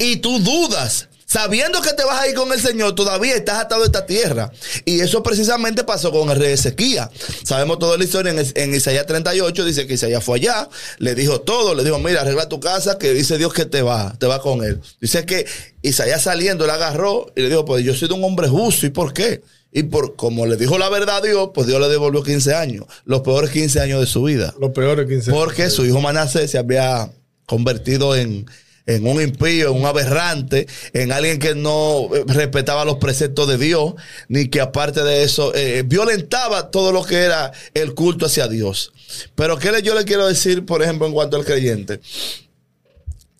y 0.00 0.16
tú 0.16 0.38
dudas. 0.38 1.08
Sabiendo 1.24 1.80
que 1.82 1.92
te 1.94 2.04
vas 2.04 2.20
a 2.20 2.28
ir 2.28 2.36
con 2.36 2.52
el 2.52 2.60
Señor, 2.60 2.94
todavía 2.94 3.34
estás 3.34 3.58
atado 3.58 3.82
a 3.82 3.86
esta 3.86 4.06
tierra. 4.06 4.52
Y 4.84 5.00
eso 5.00 5.22
precisamente 5.22 5.82
pasó 5.82 6.12
con 6.12 6.30
el 6.30 6.38
rey 6.38 6.52
Ezequías. 6.52 7.08
Sabemos 7.42 7.78
toda 7.78 7.96
la 7.98 8.04
historia 8.04 8.30
en, 8.32 8.46
en 8.54 8.74
Isaías 8.74 9.06
38, 9.06 9.64
dice 9.64 9.86
que 9.86 9.94
Isaías 9.94 10.22
fue 10.22 10.36
allá, 10.36 10.68
le 10.98 11.14
dijo 11.16 11.40
todo, 11.40 11.74
le 11.74 11.82
dijo, 11.82 11.98
mira, 11.98 12.20
arregla 12.20 12.48
tu 12.48 12.60
casa, 12.60 12.96
que 12.96 13.12
dice 13.12 13.38
Dios 13.38 13.52
que 13.52 13.64
te 13.64 13.82
va, 13.82 14.14
te 14.20 14.26
va 14.26 14.40
con 14.40 14.62
él. 14.62 14.80
Dice 15.00 15.24
que 15.24 15.46
Isaías 15.82 16.22
saliendo, 16.22 16.66
le 16.66 16.72
agarró 16.72 17.32
y 17.34 17.40
le 17.40 17.48
dijo, 17.48 17.64
pues 17.64 17.82
yo 17.82 17.94
soy 17.94 18.08
un 18.12 18.22
hombre 18.22 18.46
justo, 18.46 18.86
¿y 18.86 18.90
por 18.90 19.12
qué? 19.12 19.42
Y 19.78 19.82
por 19.84 20.16
como 20.16 20.46
le 20.46 20.56
dijo 20.56 20.78
la 20.78 20.88
verdad 20.88 21.18
a 21.18 21.20
Dios, 21.20 21.50
pues 21.54 21.66
Dios 21.66 21.78
le 21.80 21.88
devolvió 21.88 22.22
15 22.22 22.54
años, 22.54 22.86
los 23.04 23.20
peores 23.20 23.50
15 23.50 23.78
años 23.80 24.00
de 24.00 24.06
su 24.06 24.22
vida. 24.22 24.54
Lo 24.58 24.72
peor 24.72 25.00
es 25.00 25.06
15 25.06 25.30
Porque 25.32 25.68
su 25.68 25.84
hijo 25.84 26.00
Manasés 26.00 26.50
se 26.50 26.56
había 26.56 27.10
convertido 27.44 28.16
en, 28.16 28.46
en 28.86 29.06
un 29.06 29.20
impío, 29.20 29.70
en 29.72 29.76
un 29.76 29.84
aberrante, 29.84 30.66
en 30.94 31.12
alguien 31.12 31.38
que 31.38 31.54
no 31.54 32.08
eh, 32.14 32.24
respetaba 32.26 32.86
los 32.86 32.96
preceptos 32.96 33.48
de 33.48 33.58
Dios, 33.58 33.92
ni 34.28 34.48
que 34.48 34.62
aparte 34.62 35.02
de 35.04 35.22
eso 35.24 35.52
eh, 35.54 35.82
violentaba 35.84 36.70
todo 36.70 36.90
lo 36.90 37.04
que 37.04 37.16
era 37.16 37.52
el 37.74 37.92
culto 37.94 38.24
hacia 38.26 38.48
Dios. 38.48 38.92
Pero 39.34 39.58
¿qué 39.58 39.72
le- 39.72 39.82
yo 39.82 39.94
le 39.94 40.04
quiero 40.06 40.26
decir, 40.26 40.64
por 40.64 40.82
ejemplo, 40.82 41.06
en 41.06 41.12
cuanto 41.12 41.36
al 41.36 41.44
creyente? 41.44 42.00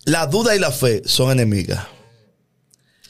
La 0.05 0.27
duda 0.27 0.55
y 0.55 0.59
la 0.59 0.69
fe 0.71 1.01
son 1.05 1.31
enemigas. 1.31 1.87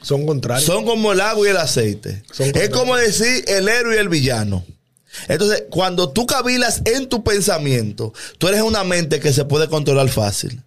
Son 0.07 0.25
contrarios. 0.25 0.65
Son 0.65 0.85
como 0.85 1.11
el 1.11 1.19
agua 1.19 1.45
y 1.45 1.49
el 1.49 1.57
aceite. 1.57 2.23
Es 2.39 2.69
como 2.69 2.95
decir 2.95 3.43
el 3.45 3.67
héroe 3.67 3.97
y 3.97 3.99
el 3.99 4.07
villano. 4.07 4.65
Entonces, 5.27 5.65
cuando 5.69 6.11
tú 6.11 6.25
cavilas 6.25 6.81
en 6.85 7.09
tu 7.09 7.25
pensamiento, 7.25 8.13
tú 8.37 8.47
eres 8.47 8.61
una 8.61 8.85
mente 8.85 9.19
que 9.19 9.33
se 9.33 9.43
puede 9.43 9.67
controlar 9.67 10.07
fácil. 10.07 10.63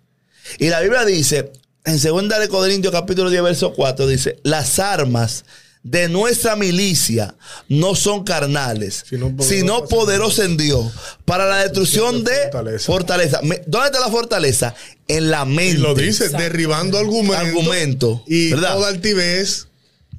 Y 0.58 0.68
la 0.68 0.80
Biblia 0.80 1.06
dice, 1.06 1.52
en 1.86 1.98
2 1.98 2.38
de 2.38 2.48
Corintios 2.48 2.92
capítulo 2.92 3.30
10, 3.30 3.42
verso 3.42 3.72
4, 3.72 4.06
dice, 4.06 4.36
las 4.42 4.78
armas 4.78 5.46
de 5.82 6.08
nuestra 6.08 6.56
milicia 6.56 7.34
no 7.68 7.94
son 7.94 8.24
carnales, 8.24 9.04
Sino 9.40 9.84
poderosas 9.86 10.44
en 10.46 10.56
Dios 10.56 10.92
para 11.24 11.46
la 11.46 11.58
destrucción 11.62 12.22
de 12.22 12.78
Fortaleza. 12.78 13.40
¿Dónde 13.66 13.86
está 13.86 14.00
la 14.00 14.10
fortaleza? 14.10 14.74
En 15.08 15.30
la 15.30 15.44
mente. 15.44 15.78
Y 15.78 15.82
lo 15.82 15.94
dice, 15.94 16.28
derribando 16.28 16.98
argumentos. 16.98 17.38
Argumento, 17.46 18.24
Y 18.26 18.50
¿verdad? 18.50 18.74
toda 18.74 18.88
altivez 18.88 19.68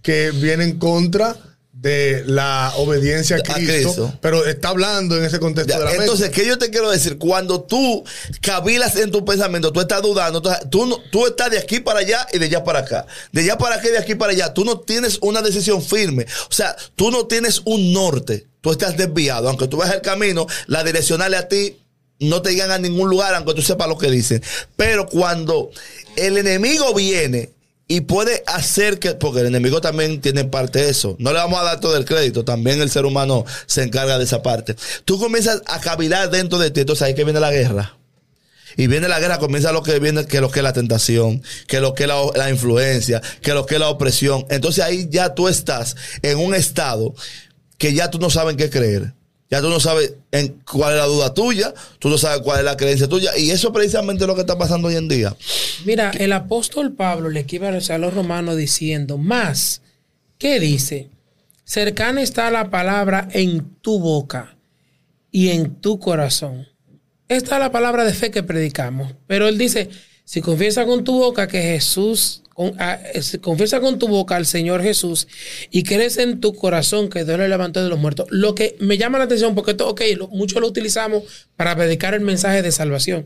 que 0.02 0.32
viene 0.32 0.64
en 0.64 0.80
contra 0.80 1.38
de 1.82 2.24
la 2.28 2.72
obediencia 2.78 3.38
a 3.38 3.40
A 3.40 3.56
Cristo. 3.56 4.14
Pero 4.22 4.46
está 4.46 4.70
hablando 4.70 5.18
en 5.18 5.24
ese 5.24 5.40
contexto 5.40 5.74
Ya, 5.74 5.80
de 5.80 5.86
la 5.86 5.92
entonces, 5.96 6.30
¿qué 6.30 6.46
yo 6.46 6.60
te 6.60 6.70
quiero 6.70 6.92
decir? 6.92 7.18
Cuando 7.18 7.64
tú 7.64 8.04
cavilas 8.40 8.96
en 8.98 9.10
tu 9.10 9.26
pensamiento, 9.26 9.74
tú 9.74 9.82
estás 9.82 10.00
dudando, 10.04 10.44
tú, 10.70 10.86
no- 10.86 11.00
tú 11.12 11.26
estás 11.26 11.50
de 11.50 11.58
aquí 11.58 11.80
para 11.80 12.02
allá 12.02 12.28
y 12.32 12.38
de 12.38 12.46
allá 12.46 12.64
para 12.64 12.80
acá. 12.80 13.08
De 13.32 13.42
allá 13.42 13.58
para 13.58 13.76
acá 13.78 13.88
y 13.88 13.92
de 13.94 13.98
aquí 13.98 14.14
para 14.14 14.32
allá. 14.32 14.54
Tú 14.54 14.64
no 14.64 14.80
tienes 14.80 15.18
una 15.22 15.42
decisión 15.42 15.82
firme. 15.82 16.28
O 16.50 16.54
sea, 16.54 16.76
tú 16.96 17.10
no 17.10 17.26
tienes 17.26 17.64
un 17.66 17.92
norte. 17.94 18.46
Tú 18.62 18.72
estás 18.72 18.96
desviado. 18.96 19.50
Aunque 19.50 19.68
tú 19.68 19.78
veas 19.78 19.92
el 19.92 20.02
camino, 20.02 20.46
las 20.68 20.86
direccionales 20.86 21.40
a 21.40 21.48
ti 21.48 21.80
no 22.20 22.44
te 22.44 22.52
llegan 22.52 22.70
a 22.70 22.78
ningún 22.78 23.10
lugar, 23.10 23.34
aunque 23.34 23.56
tú 23.56 23.64
sepas 23.64 23.88
lo 23.88 23.98
que 23.98 24.12
dicen. 24.12 24.44
Pero 24.76 25.08
cuando 25.08 25.72
el 26.16 26.38
enemigo 26.38 26.94
viene 26.94 27.50
y 27.92 28.00
puede 28.00 28.42
hacer 28.48 29.00
que, 29.00 29.16
porque 29.16 29.42
el 29.42 29.48
enemigo 29.48 29.82
también 29.82 30.22
tiene 30.22 30.46
parte 30.46 30.80
de 30.80 30.90
eso, 30.90 31.18
no 31.20 31.34
le 31.34 31.40
vamos 31.40 31.60
a 31.60 31.64
dar 31.64 31.82
todo 31.82 31.98
el 31.98 32.06
crédito, 32.06 32.46
también 32.46 32.82
el 32.82 32.90
ser 32.90 33.06
humano 33.06 33.44
se 33.66 33.84
encarga 33.84 34.18
de 34.18 34.24
esa 34.24 34.42
parte. 34.42 34.78
Tú 35.04 35.20
comienzas 35.20 35.62
a 35.66 35.82
cavilar 35.82 36.30
dentro 36.30 36.58
de 36.58 36.72
ti, 36.72 36.80
entonces 36.80 37.02
ahí 37.02 37.16
que 37.16 37.26
viene 37.26 37.42
la 37.42 37.52
guerra. 37.52 37.98
Y 38.78 38.88
viene 38.88 39.10
la 39.10 39.20
guerra, 39.20 39.40
comienza 39.40 39.74
lo 39.74 39.84
que 39.84 40.00
viene, 40.00 40.26
que 40.26 40.40
lo 40.40 40.50
que 40.50 40.60
es 40.60 40.64
la 40.64 40.72
tentación, 40.72 41.44
que 41.68 41.82
lo 41.82 41.94
que 41.94 42.04
es 42.04 42.10
la, 42.34 42.50
influencia, 42.50 43.22
que 43.42 43.54
lo 43.54 43.66
que 43.66 43.74
es 43.76 43.82
la 43.82 43.90
opresión. 43.90 44.46
Entonces 44.50 44.86
ahí 44.86 45.10
ya 45.12 45.36
tú 45.36 45.50
estás 45.50 45.98
en 46.22 46.38
un 46.38 46.56
estado 46.56 47.14
que 47.78 47.94
ya 47.94 48.10
tú 48.10 48.20
no 48.20 48.30
sabes 48.30 48.56
qué 48.56 48.70
creer. 48.70 49.16
Ya 49.52 49.62
tú 49.62 49.70
no 49.70 49.82
sabes 49.82 50.14
en 50.32 50.62
cuál 50.64 50.94
es 50.94 51.00
la 51.00 51.06
duda 51.06 51.34
tuya, 51.34 51.74
tú 52.00 52.08
no 52.08 52.18
sabes 52.18 52.40
cuál 52.40 52.60
es 52.60 52.66
la 52.66 52.78
creencia 52.78 53.10
tuya. 53.10 53.38
Y 53.38 53.52
eso 53.52 53.68
es 53.68 53.74
precisamente 53.74 54.26
lo 54.26 54.34
que 54.34 54.42
está 54.42 54.58
pasando 54.58 54.88
hoy 54.88 54.96
en 54.96 55.10
día. 55.10 55.36
Mira, 55.84 56.12
el 56.12 56.32
apóstol 56.32 56.94
Pablo 56.94 57.30
le 57.30 57.42
escribe 57.42 57.68
a 57.68 57.98
los 57.98 58.14
romanos 58.14 58.56
diciendo, 58.56 59.18
más, 59.18 59.82
¿qué 60.38 60.62
dice? 60.62 61.10
Cercana 61.66 62.22
está 62.22 62.50
la 62.50 62.70
palabra 62.70 63.28
en 63.34 63.76
tu 63.82 64.00
boca 64.00 64.56
y 65.32 65.50
en 65.50 65.76
tu 65.76 66.00
corazón. 66.00 66.70
Esta 67.28 67.56
es 67.56 67.60
la 67.60 67.74
palabra 67.74 68.06
de 68.06 68.14
fe 68.14 68.32
que 68.32 68.44
predicamos. 68.44 69.14
Pero 69.28 69.50
él 69.50 69.58
dice, 69.58 69.90
si 70.24 70.40
confiesas 70.40 70.86
con 70.86 71.04
tu 71.04 71.20
boca 71.20 71.48
que 71.48 71.62
Jesús, 71.62 72.44
con- 72.62 72.80
a- 72.80 73.00
es- 73.14 73.40
confiesa 73.42 73.80
con 73.80 73.98
tu 73.98 74.08
boca 74.08 74.36
al 74.36 74.46
Señor 74.46 74.84
Jesús 74.84 75.28
y 75.72 75.82
crees 75.84 76.18
en 76.18 76.40
tu 76.40 76.54
corazón 76.54 77.10
que 77.10 77.26
Dios 77.26 77.40
le 77.40 77.48
levantó 77.50 77.82
de 77.82 77.90
los 77.90 77.98
muertos. 77.98 78.28
Lo 78.30 78.54
que 78.54 78.76
me 78.80 78.98
llama 79.00 79.18
la 79.18 79.24
atención, 79.24 79.56
porque 79.56 79.72
esto, 79.72 79.88
ok, 79.90 80.02
lo- 80.18 80.28
muchos 80.28 80.62
lo 80.62 80.68
utilizamos 80.68 81.24
para 81.56 81.76
predicar 81.76 82.14
el 82.14 82.22
mensaje 82.22 82.62
de 82.62 82.72
salvación. 82.72 83.26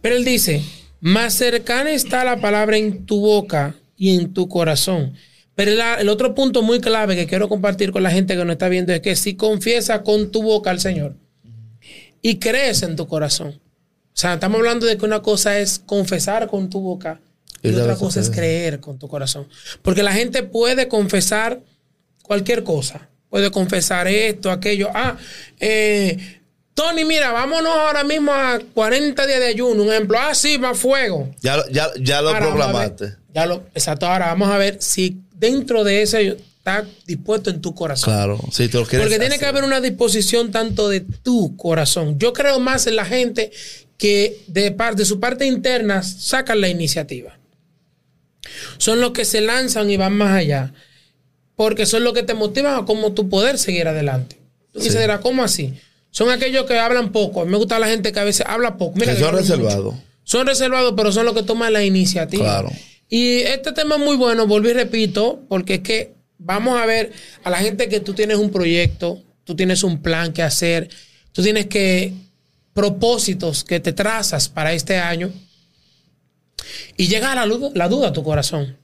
Pero 0.00 0.16
él 0.16 0.24
dice, 0.24 0.62
más 1.00 1.34
cercana 1.34 1.90
está 1.92 2.24
la 2.24 2.40
palabra 2.40 2.78
en 2.78 3.04
tu 3.04 3.20
boca 3.20 3.74
y 3.96 4.14
en 4.16 4.32
tu 4.32 4.48
corazón. 4.48 5.12
Pero 5.54 5.70
el 5.98 6.08
otro 6.08 6.34
punto 6.34 6.62
muy 6.62 6.80
clave 6.80 7.14
que 7.14 7.26
quiero 7.26 7.48
compartir 7.48 7.92
con 7.92 8.02
la 8.02 8.10
gente 8.10 8.34
que 8.36 8.44
nos 8.44 8.52
está 8.54 8.70
viendo 8.70 8.92
es 8.94 9.00
que 9.00 9.14
si 9.16 9.34
confiesa 9.34 10.02
con 10.02 10.30
tu 10.30 10.42
boca 10.42 10.70
al 10.70 10.80
Señor 10.80 11.16
y 12.22 12.38
crees 12.38 12.82
en 12.82 12.96
tu 12.96 13.06
corazón. 13.06 13.60
O 14.14 14.16
sea, 14.22 14.34
estamos 14.34 14.58
hablando 14.58 14.86
de 14.86 14.96
que 14.96 15.04
una 15.04 15.20
cosa 15.22 15.58
es 15.58 15.78
confesar 15.78 16.46
con 16.48 16.70
tu 16.70 16.80
boca 16.80 17.20
y, 17.62 17.74
otra 17.74 17.96
cosa 17.96 18.20
es 18.20 18.30
creer 18.30 18.80
con 18.80 18.98
tu 18.98 19.08
corazón. 19.08 19.46
Porque 19.82 20.02
la 20.02 20.12
gente 20.12 20.42
puede 20.42 20.88
confesar 20.88 21.60
cualquier 22.22 22.64
cosa. 22.64 23.08
Puede 23.30 23.50
confesar 23.50 24.08
esto, 24.08 24.50
aquello. 24.50 24.90
Ah, 24.94 25.16
eh, 25.60 26.40
Tony, 26.74 27.04
mira, 27.04 27.32
vámonos 27.32 27.74
ahora 27.74 28.02
mismo 28.04 28.32
a 28.32 28.58
40 28.74 29.26
días 29.26 29.40
de 29.40 29.46
ayuno. 29.46 29.82
Un 29.82 29.90
ejemplo. 29.92 30.18
Ah, 30.20 30.34
sí, 30.34 30.58
más 30.58 30.78
fuego. 30.78 31.30
Ya, 31.40 31.56
lo- 31.58 31.68
ya, 31.68 31.90
ya 32.00 32.20
lo 32.22 32.30
Ahora 32.30 32.72
ver- 32.72 33.16
ya 33.34 33.46
lo, 33.46 33.64
exacto. 33.74 34.06
Ahora 34.06 34.26
vamos 34.26 34.48
a 34.50 34.58
ver 34.58 34.78
si 34.80 35.18
dentro 35.34 35.84
de 35.84 36.02
ese 36.02 36.36
está 36.58 36.84
dispuesto 37.06 37.50
en 37.50 37.60
tu 37.60 37.74
corazón. 37.74 38.12
Claro. 38.12 38.38
Si 38.50 38.68
te 38.68 38.78
lo 38.78 38.86
quieres 38.86 39.06
Porque 39.06 39.18
tiene 39.18 39.38
que 39.38 39.46
haber 39.46 39.64
una 39.64 39.80
disposición 39.80 40.50
tanto 40.50 40.88
de 40.88 41.00
tu 41.00 41.56
corazón. 41.56 42.18
Yo 42.18 42.32
creo 42.32 42.60
más 42.60 42.86
en 42.86 42.96
la 42.96 43.04
gente 43.04 43.50
que 43.98 44.42
de, 44.46 44.70
par- 44.72 44.96
de 44.96 45.04
su 45.04 45.18
parte 45.20 45.46
interna 45.46 46.02
sacan 46.02 46.60
la 46.60 46.68
iniciativa. 46.68 47.38
Son 48.78 49.00
los 49.00 49.12
que 49.12 49.24
se 49.24 49.40
lanzan 49.40 49.90
y 49.90 49.96
van 49.96 50.14
más 50.14 50.32
allá. 50.32 50.72
Porque 51.56 51.86
son 51.86 52.04
los 52.04 52.12
que 52.12 52.22
te 52.22 52.34
motivan 52.34 52.82
a 52.82 52.84
cómo 52.86 53.12
tú 53.12 53.28
poder 53.28 53.58
seguir 53.58 53.86
adelante. 53.88 54.36
Tú 54.72 54.80
Sí. 54.80 54.86
dices, 54.86 55.00
"Dirá, 55.00 55.20
¿cómo 55.20 55.44
así? 55.44 55.74
Son 56.10 56.30
aquellos 56.30 56.66
que 56.66 56.78
hablan 56.78 57.12
poco. 57.12 57.42
A 57.42 57.44
mí 57.44 57.50
me 57.50 57.56
gusta 57.58 57.78
la 57.78 57.88
gente 57.88 58.12
que 58.12 58.20
a 58.20 58.24
veces 58.24 58.44
habla 58.48 58.76
poco. 58.76 58.94
Mira 58.98 59.12
Que 59.12 59.18
que 59.18 59.24
son 59.24 59.34
reservados. 59.34 59.94
Son 60.24 60.46
reservados, 60.46 60.94
pero 60.96 61.10
son 61.12 61.24
los 61.26 61.34
que 61.34 61.42
toman 61.42 61.72
la 61.72 61.84
iniciativa. 61.84 62.44
Claro. 62.44 62.70
Y 63.08 63.38
este 63.40 63.72
tema 63.72 63.96
es 63.96 64.00
muy 64.00 64.16
bueno, 64.16 64.46
volví 64.46 64.70
y 64.70 64.72
repito, 64.72 65.40
porque 65.48 65.74
es 65.74 65.80
que 65.80 66.14
vamos 66.38 66.80
a 66.80 66.86
ver 66.86 67.12
a 67.44 67.50
la 67.50 67.58
gente 67.58 67.88
que 67.88 68.00
tú 68.00 68.14
tienes 68.14 68.38
un 68.38 68.50
proyecto, 68.50 69.22
tú 69.44 69.54
tienes 69.54 69.82
un 69.84 70.00
plan 70.00 70.32
que 70.32 70.42
hacer, 70.42 70.88
tú 71.32 71.42
tienes 71.42 71.66
que 71.66 72.12
propósitos 72.72 73.64
que 73.64 73.80
te 73.80 73.92
trazas 73.92 74.48
para 74.48 74.72
este 74.72 74.96
año 74.96 75.30
y 76.96 77.08
llega 77.08 77.34
la, 77.34 77.46
la 77.46 77.88
duda 77.88 78.08
a 78.08 78.12
tu 78.12 78.22
corazón. 78.22 78.76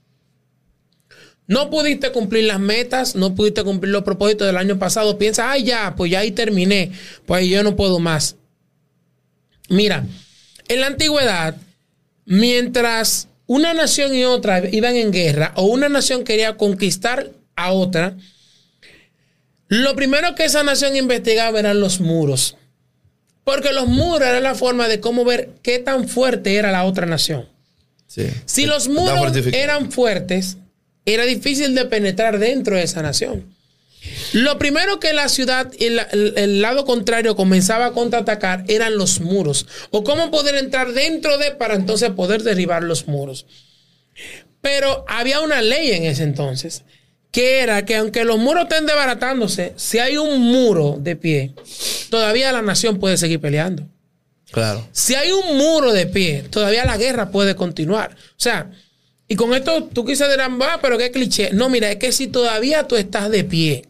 No 1.47 1.71
pudiste 1.71 2.11
cumplir 2.11 2.43
las 2.43 2.59
metas, 2.59 3.15
no 3.15 3.33
pudiste 3.33 3.63
cumplir 3.63 3.91
los 3.91 4.03
propósitos 4.03 4.45
del 4.45 4.57
año 4.57 4.77
pasado. 4.77 5.17
Piensa, 5.17 5.49
ay, 5.49 5.63
ya, 5.63 5.95
pues 5.95 6.11
ya 6.11 6.19
ahí 6.19 6.31
terminé, 6.31 6.91
pues 7.25 7.47
yo 7.47 7.63
no 7.63 7.75
puedo 7.75 7.97
más. 7.97 8.35
Mira, 9.67 10.05
en 10.67 10.79
la 10.79 10.87
antigüedad, 10.87 11.55
mientras 12.25 13.29
una 13.47 13.73
nación 13.73 14.13
y 14.13 14.25
otra 14.25 14.69
iban 14.69 14.95
en 14.95 15.11
guerra 15.11 15.53
o 15.55 15.63
una 15.63 15.89
nación 15.89 16.23
quería 16.23 16.55
conquistar 16.55 17.31
a 17.55 17.71
otra, 17.71 18.15
lo 19.67 19.95
primero 19.95 20.35
que 20.35 20.45
esa 20.45 20.61
nación 20.61 20.95
investigaba 20.95 21.59
eran 21.59 21.79
los 21.79 21.99
muros. 21.99 22.57
Porque 23.43 23.73
los 23.73 23.87
muros 23.87 24.21
eran 24.27 24.43
la 24.43 24.53
forma 24.53 24.87
de 24.87 24.99
cómo 24.99 25.25
ver 25.25 25.49
qué 25.63 25.79
tan 25.79 26.07
fuerte 26.07 26.55
era 26.55 26.71
la 26.71 26.85
otra 26.85 27.07
nación. 27.07 27.47
Sí. 28.09 28.27
Si 28.45 28.65
los 28.65 28.89
muros 28.89 29.31
eran 29.53 29.91
fuertes, 29.91 30.57
era 31.05 31.25
difícil 31.25 31.75
de 31.75 31.85
penetrar 31.85 32.39
dentro 32.39 32.75
de 32.75 32.81
esa 32.83 33.01
nación. 33.03 33.45
Lo 34.33 34.57
primero 34.57 34.99
que 34.99 35.13
la 35.13 35.29
ciudad, 35.29 35.71
el, 35.79 35.99
el- 36.11 36.33
el 36.37 36.61
lado 36.61 36.85
contrario, 36.85 37.35
comenzaba 37.35 37.87
a 37.87 37.91
contraatacar 37.91 38.63
eran 38.67 38.97
los 38.97 39.19
muros. 39.19 39.67
O 39.91 40.03
cómo 40.03 40.31
poder 40.31 40.55
entrar 40.55 40.93
dentro 40.93 41.37
de 41.37 41.51
para 41.51 41.75
entonces 41.75 42.09
poder 42.11 42.41
derribar 42.43 42.81
los 42.83 43.07
muros. 43.07 43.45
Pero 44.61 45.05
había 45.07 45.41
una 45.41 45.61
ley 45.61 45.91
en 45.91 46.05
ese 46.05 46.23
entonces, 46.23 46.83
que 47.31 47.59
era 47.59 47.85
que 47.85 47.95
aunque 47.97 48.23
los 48.25 48.39
muros 48.39 48.63
estén 48.63 48.85
desbaratándose, 48.87 49.73
si 49.77 49.99
hay 49.99 50.17
un 50.17 50.39
muro 50.41 50.97
de 50.99 51.15
pie, 51.15 51.53
todavía 52.09 52.51
la 52.51 52.61
nación 52.63 52.99
puede 52.99 53.17
seguir 53.17 53.39
peleando. 53.39 53.87
Claro. 54.51 54.87
Si 54.91 55.15
hay 55.15 55.31
un 55.31 55.57
muro 55.57 55.93
de 55.93 56.07
pie, 56.07 56.45
todavía 56.49 56.85
la 56.85 56.97
guerra 56.97 57.31
puede 57.31 57.55
continuar. 57.55 58.15
O 58.15 58.39
sea, 58.39 58.71
y 59.27 59.35
con 59.35 59.53
esto 59.53 59.83
tú 59.93 60.05
quizás 60.05 60.29
dirán, 60.29 60.59
va, 60.59 60.79
pero 60.81 60.97
qué 60.97 61.11
cliché. 61.11 61.51
No, 61.53 61.69
mira, 61.69 61.91
es 61.91 61.97
que 61.97 62.11
si 62.11 62.27
todavía 62.27 62.87
tú 62.87 62.95
estás 62.95 63.29
de 63.29 63.43
pie, 63.43 63.85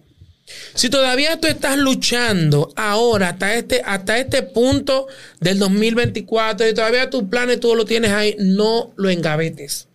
si 0.73 0.89
todavía 0.89 1.39
tú 1.39 1.47
estás 1.47 1.77
luchando 1.77 2.73
ahora 2.75 3.29
hasta 3.29 3.55
este, 3.55 3.81
hasta 3.85 4.17
este 4.17 4.43
punto 4.43 5.07
del 5.39 5.59
2024 5.59 6.67
y 6.67 6.73
todavía 6.73 7.09
tus 7.09 7.23
planes 7.23 7.59
tú 7.59 7.75
lo 7.75 7.85
tienes 7.85 8.11
ahí, 8.11 8.35
no 8.39 8.93
lo 8.97 9.09
engavetes. 9.09 9.87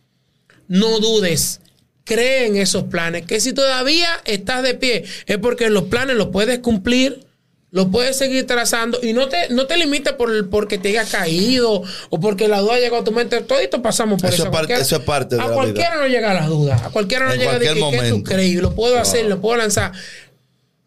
No 0.68 0.98
dudes. 1.00 1.60
Cree 2.04 2.46
en 2.46 2.56
esos 2.56 2.84
planes. 2.84 3.26
Que 3.26 3.40
si 3.40 3.52
todavía 3.52 4.08
estás 4.24 4.62
de 4.62 4.74
pie, 4.74 5.04
es 5.26 5.38
porque 5.38 5.70
los 5.70 5.84
planes 5.84 6.16
los 6.16 6.28
puedes 6.28 6.58
cumplir, 6.60 7.26
los 7.74 7.88
puedes 7.88 8.16
seguir 8.16 8.46
trazando 8.46 9.00
y 9.02 9.12
no 9.12 9.28
te, 9.28 9.48
no 9.50 9.66
te 9.66 9.76
limites 9.76 10.12
por 10.12 10.30
el- 10.30 10.48
porque 10.48 10.78
te 10.78 10.90
haya 10.90 11.04
caído 11.04 11.82
o 12.08 12.20
porque 12.20 12.46
la 12.46 12.60
duda 12.60 12.78
llegó 12.78 12.98
a 12.98 13.04
tu 13.04 13.10
mente. 13.10 13.40
Todito 13.40 13.82
pasamos 13.82 14.22
por 14.22 14.32
Eso 14.32 14.42
eso. 14.42 14.44
es 14.44 14.50
parte- 14.50 14.74
A 14.74 14.76
cualquiera- 14.76 14.82
eso 14.82 14.96
es 14.96 15.02
parte 15.02 15.34
de 15.36 15.42
A 15.42 15.48
la 15.48 15.54
cualquiera 15.54 15.96
no 15.96 16.06
llega 16.06 16.32
las 16.34 16.46
dudas. 16.48 16.80
A 16.82 16.90
cualquiera 16.90 17.26
no 17.26 17.32
En 17.32 17.40
llega 17.40 17.58
de 17.58 17.66
que, 17.66 17.74
¿qué 17.74 18.08
tú 18.10 18.22
crees? 18.22 18.54
Lo 18.62 18.76
puedo 18.76 18.96
hacer, 18.98 19.26
lo 19.26 19.40
puedo 19.40 19.56
lanzar. 19.56 19.90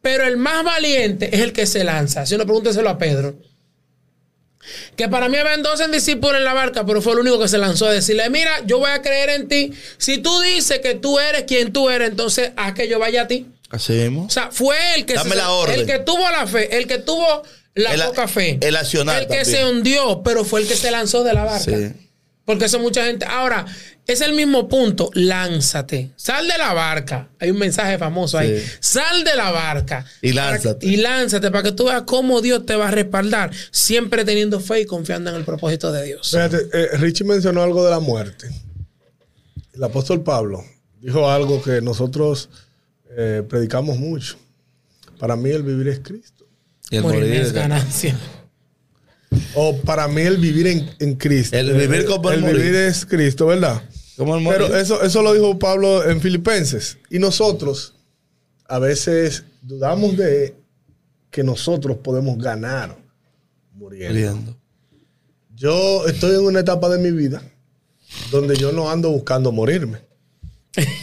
Pero 0.01 0.23
el 0.23 0.37
más 0.37 0.63
valiente 0.63 1.35
es 1.35 1.41
el 1.41 1.51
que 1.51 1.65
se 1.65 1.83
lanza. 1.83 2.25
Si 2.25 2.35
uno 2.35 2.45
pregúnteselo 2.45 2.89
a 2.89 2.97
Pedro. 2.97 3.35
Que 4.95 5.07
para 5.07 5.29
mí 5.29 5.37
habían 5.37 5.63
12 5.63 5.87
discípulos 5.89 6.37
en 6.37 6.43
la 6.43 6.53
barca, 6.53 6.85
pero 6.85 7.01
fue 7.01 7.13
el 7.13 7.19
único 7.19 7.39
que 7.39 7.47
se 7.47 7.57
lanzó 7.57 7.85
a 7.87 7.91
decirle, 7.91 8.29
mira, 8.29 8.51
yo 8.65 8.79
voy 8.79 8.91
a 8.91 9.01
creer 9.01 9.29
en 9.29 9.47
ti. 9.47 9.71
Si 9.97 10.17
tú 10.19 10.39
dices 10.41 10.79
que 10.79 10.95
tú 10.95 11.19
eres 11.19 11.43
quien 11.43 11.71
tú 11.71 11.89
eres, 11.89 12.09
entonces 12.09 12.51
haz 12.57 12.73
que 12.73 12.87
yo 12.87 12.97
vaya 12.99 13.23
a 13.23 13.27
ti. 13.27 13.45
Así 13.69 13.93
mismo. 13.93 14.25
O 14.25 14.29
sea, 14.29 14.49
fue 14.51 14.77
el 14.95 15.05
que 15.05 15.13
Dame 15.15 15.31
se- 15.31 15.35
la 15.35 15.51
orden. 15.51 15.79
el 15.79 15.85
que 15.85 15.99
tuvo 15.99 16.29
la 16.29 16.47
fe, 16.47 16.77
el 16.77 16.87
que 16.87 16.99
tuvo 16.99 17.43
la 17.75 17.93
El 17.93 18.01
poca 18.03 18.27
fe. 18.27 18.57
el 18.61 18.75
accionar 18.75 19.21
El 19.23 19.27
que 19.27 19.35
también. 19.37 19.45
se 19.57 19.65
hundió, 19.65 20.21
pero 20.23 20.45
fue 20.45 20.61
el 20.61 20.67
que 20.67 20.75
se 20.75 20.89
lanzó 20.91 21.23
de 21.23 21.33
la 21.33 21.43
barca. 21.43 21.59
Sí. 21.77 21.93
Porque 22.45 22.65
eso 22.65 22.79
mucha 22.79 23.03
gente. 23.05 23.25
Ahora, 23.25 23.65
es 24.05 24.21
el 24.21 24.31
mismo 24.31 24.69
punto. 24.69 25.09
Lánzate. 25.13 26.11
Sal 26.15 26.47
de 26.47 26.57
la 26.57 26.71
barca. 26.73 27.27
Hay 27.41 27.51
un 27.51 27.57
mensaje 27.59 27.97
famoso 27.97 28.37
ahí. 28.37 28.57
Sí. 28.57 28.71
Sal 28.79 29.25
de 29.25 29.35
la 29.35 29.51
barca. 29.51 30.05
Y 30.21 30.31
Para- 30.33 30.51
lánzate. 30.51 30.85
y 30.87 30.95
lánzate 30.95 31.51
para 31.51 31.63
que 31.63 31.71
tú 31.73 31.85
veas 31.87 32.03
cómo 32.03 32.39
Dios 32.41 32.65
te 32.65 32.77
va 32.77 32.87
a 32.87 32.91
respaldar. 32.91 33.51
Siempre 33.71 34.23
teniendo 34.23 34.61
fe 34.61 34.79
y 34.79 34.85
confiando 34.85 35.29
en 35.29 35.35
el 35.35 35.43
propósito 35.43 35.91
de 35.91 36.05
Dios. 36.05 36.29
Fíjate, 36.31 36.57
eh, 36.71 36.87
Richie 36.99 37.25
mencionó 37.25 37.61
algo 37.63 37.83
de 37.83 37.91
la 37.91 37.99
muerte. 37.99 38.47
El 39.73 39.83
apóstol 39.83 40.23
Pablo 40.23 40.63
dijo 41.01 41.29
algo 41.29 41.61
que 41.61 41.81
nosotros 41.81 42.49
eh, 43.15 43.43
predicamos 43.47 43.97
mucho. 43.97 44.37
Para 45.19 45.35
mí 45.35 45.49
el 45.49 45.63
vivir 45.63 45.87
es 45.87 45.99
Cristo. 45.99 46.47
Y 46.89 46.97
el 46.97 47.03
Morir 47.03 47.21
morir 47.21 47.41
es 47.41 47.53
ganancia. 47.53 48.17
O 49.55 49.77
para 49.77 50.07
mí 50.07 50.21
el 50.21 50.37
vivir 50.37 50.67
en, 50.67 50.89
en 50.99 51.15
Cristo. 51.15 51.57
El 51.57 51.73
vivir 51.73 52.05
como 52.05 52.31
el 52.31 52.41
morir. 52.41 52.57
vivir 52.57 52.75
es 52.75 53.05
Cristo, 53.05 53.47
¿verdad? 53.47 53.81
Como 54.15 54.35
el 54.35 54.41
morir. 54.41 54.61
Pero 54.61 54.77
eso, 54.77 55.01
eso 55.01 55.21
lo 55.21 55.33
dijo 55.33 55.59
Pablo 55.59 56.09
en 56.09 56.21
Filipenses. 56.21 56.97
Y 57.09 57.19
nosotros 57.19 57.95
a 58.67 58.79
veces 58.79 59.43
dudamos 59.61 60.15
de 60.15 60.55
que 61.29 61.43
nosotros 61.43 61.97
podemos 61.97 62.37
ganar 62.37 62.97
muriendo. 63.73 64.13
Muriendo. 64.13 64.57
Yo 65.55 66.07
estoy 66.07 66.35
en 66.35 66.41
una 66.41 66.59
etapa 66.59 66.87
de 66.89 66.99
mi 66.99 67.11
vida 67.11 67.41
donde 68.31 68.55
yo 68.55 68.71
no 68.71 68.89
ando 68.89 69.09
buscando 69.09 69.51
morirme. 69.51 69.99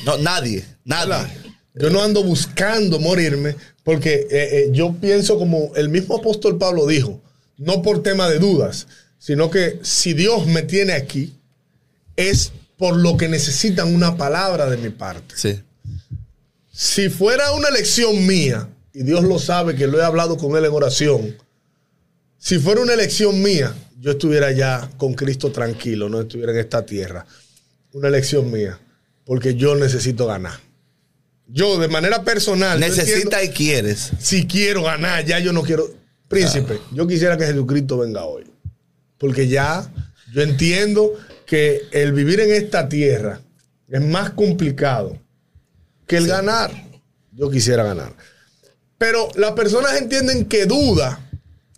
No, 0.04 0.18
nadie. 0.18 0.64
¿verdad? 0.84 1.28
Yo 1.74 1.90
no 1.90 2.02
ando 2.02 2.22
buscando 2.22 3.00
morirme 3.00 3.56
porque 3.82 4.14
eh, 4.14 4.28
eh, 4.30 4.68
yo 4.72 4.94
pienso 5.00 5.38
como 5.38 5.72
el 5.74 5.88
mismo 5.88 6.16
apóstol 6.16 6.56
Pablo 6.56 6.86
dijo, 6.86 7.20
no 7.56 7.82
por 7.82 8.02
tema 8.02 8.28
de 8.28 8.38
dudas, 8.38 8.86
sino 9.18 9.50
que 9.50 9.80
si 9.82 10.14
Dios 10.14 10.46
me 10.46 10.62
tiene 10.62 10.92
aquí, 10.92 11.34
es 12.16 12.52
por 12.76 12.96
lo 12.96 13.16
que 13.16 13.28
necesitan 13.28 13.94
una 13.94 14.16
palabra 14.16 14.68
de 14.70 14.76
mi 14.76 14.90
parte. 14.90 15.34
Sí. 15.36 15.60
Si 16.72 17.08
fuera 17.08 17.52
una 17.52 17.68
elección 17.68 18.26
mía, 18.26 18.68
y 18.92 19.02
Dios 19.02 19.24
lo 19.24 19.38
sabe 19.38 19.74
que 19.74 19.86
lo 19.86 19.98
he 19.98 20.04
hablado 20.04 20.36
con 20.36 20.56
Él 20.56 20.64
en 20.64 20.72
oración, 20.72 21.36
si 22.38 22.58
fuera 22.58 22.80
una 22.82 22.94
elección 22.94 23.42
mía, 23.42 23.74
yo 24.00 24.12
estuviera 24.12 24.52
ya 24.52 24.90
con 24.96 25.14
Cristo 25.14 25.50
tranquilo, 25.50 26.08
no 26.08 26.20
estuviera 26.20 26.52
en 26.52 26.58
esta 26.58 26.84
tierra. 26.84 27.26
Una 27.92 28.08
elección 28.08 28.50
mía, 28.50 28.78
porque 29.24 29.54
yo 29.54 29.74
necesito 29.74 30.26
ganar. 30.26 30.60
Yo, 31.56 31.78
de 31.78 31.86
manera 31.86 32.24
personal, 32.24 32.80
Necesita 32.80 33.40
entiendo- 33.40 33.42
y 33.44 33.48
quieres. 33.50 34.10
si 34.18 34.44
quiero 34.46 34.82
ganar, 34.82 35.24
ya 35.24 35.38
yo 35.38 35.52
no 35.52 35.62
quiero. 35.62 35.88
Príncipe, 36.26 36.80
yo 36.92 37.06
quisiera 37.06 37.36
que 37.38 37.46
Jesucristo 37.46 37.98
venga 37.98 38.24
hoy. 38.24 38.44
Porque 39.18 39.46
ya 39.46 39.88
yo 40.32 40.42
entiendo 40.42 41.12
que 41.46 41.82
el 41.92 42.12
vivir 42.12 42.40
en 42.40 42.50
esta 42.52 42.88
tierra 42.88 43.40
es 43.88 44.00
más 44.00 44.30
complicado 44.30 45.16
que 46.08 46.16
el 46.16 46.26
ganar. 46.26 46.72
Yo 47.30 47.50
quisiera 47.50 47.84
ganar. 47.84 48.12
Pero 48.98 49.28
las 49.36 49.52
personas 49.52 49.96
entienden 49.96 50.46
que 50.46 50.66
duda 50.66 51.20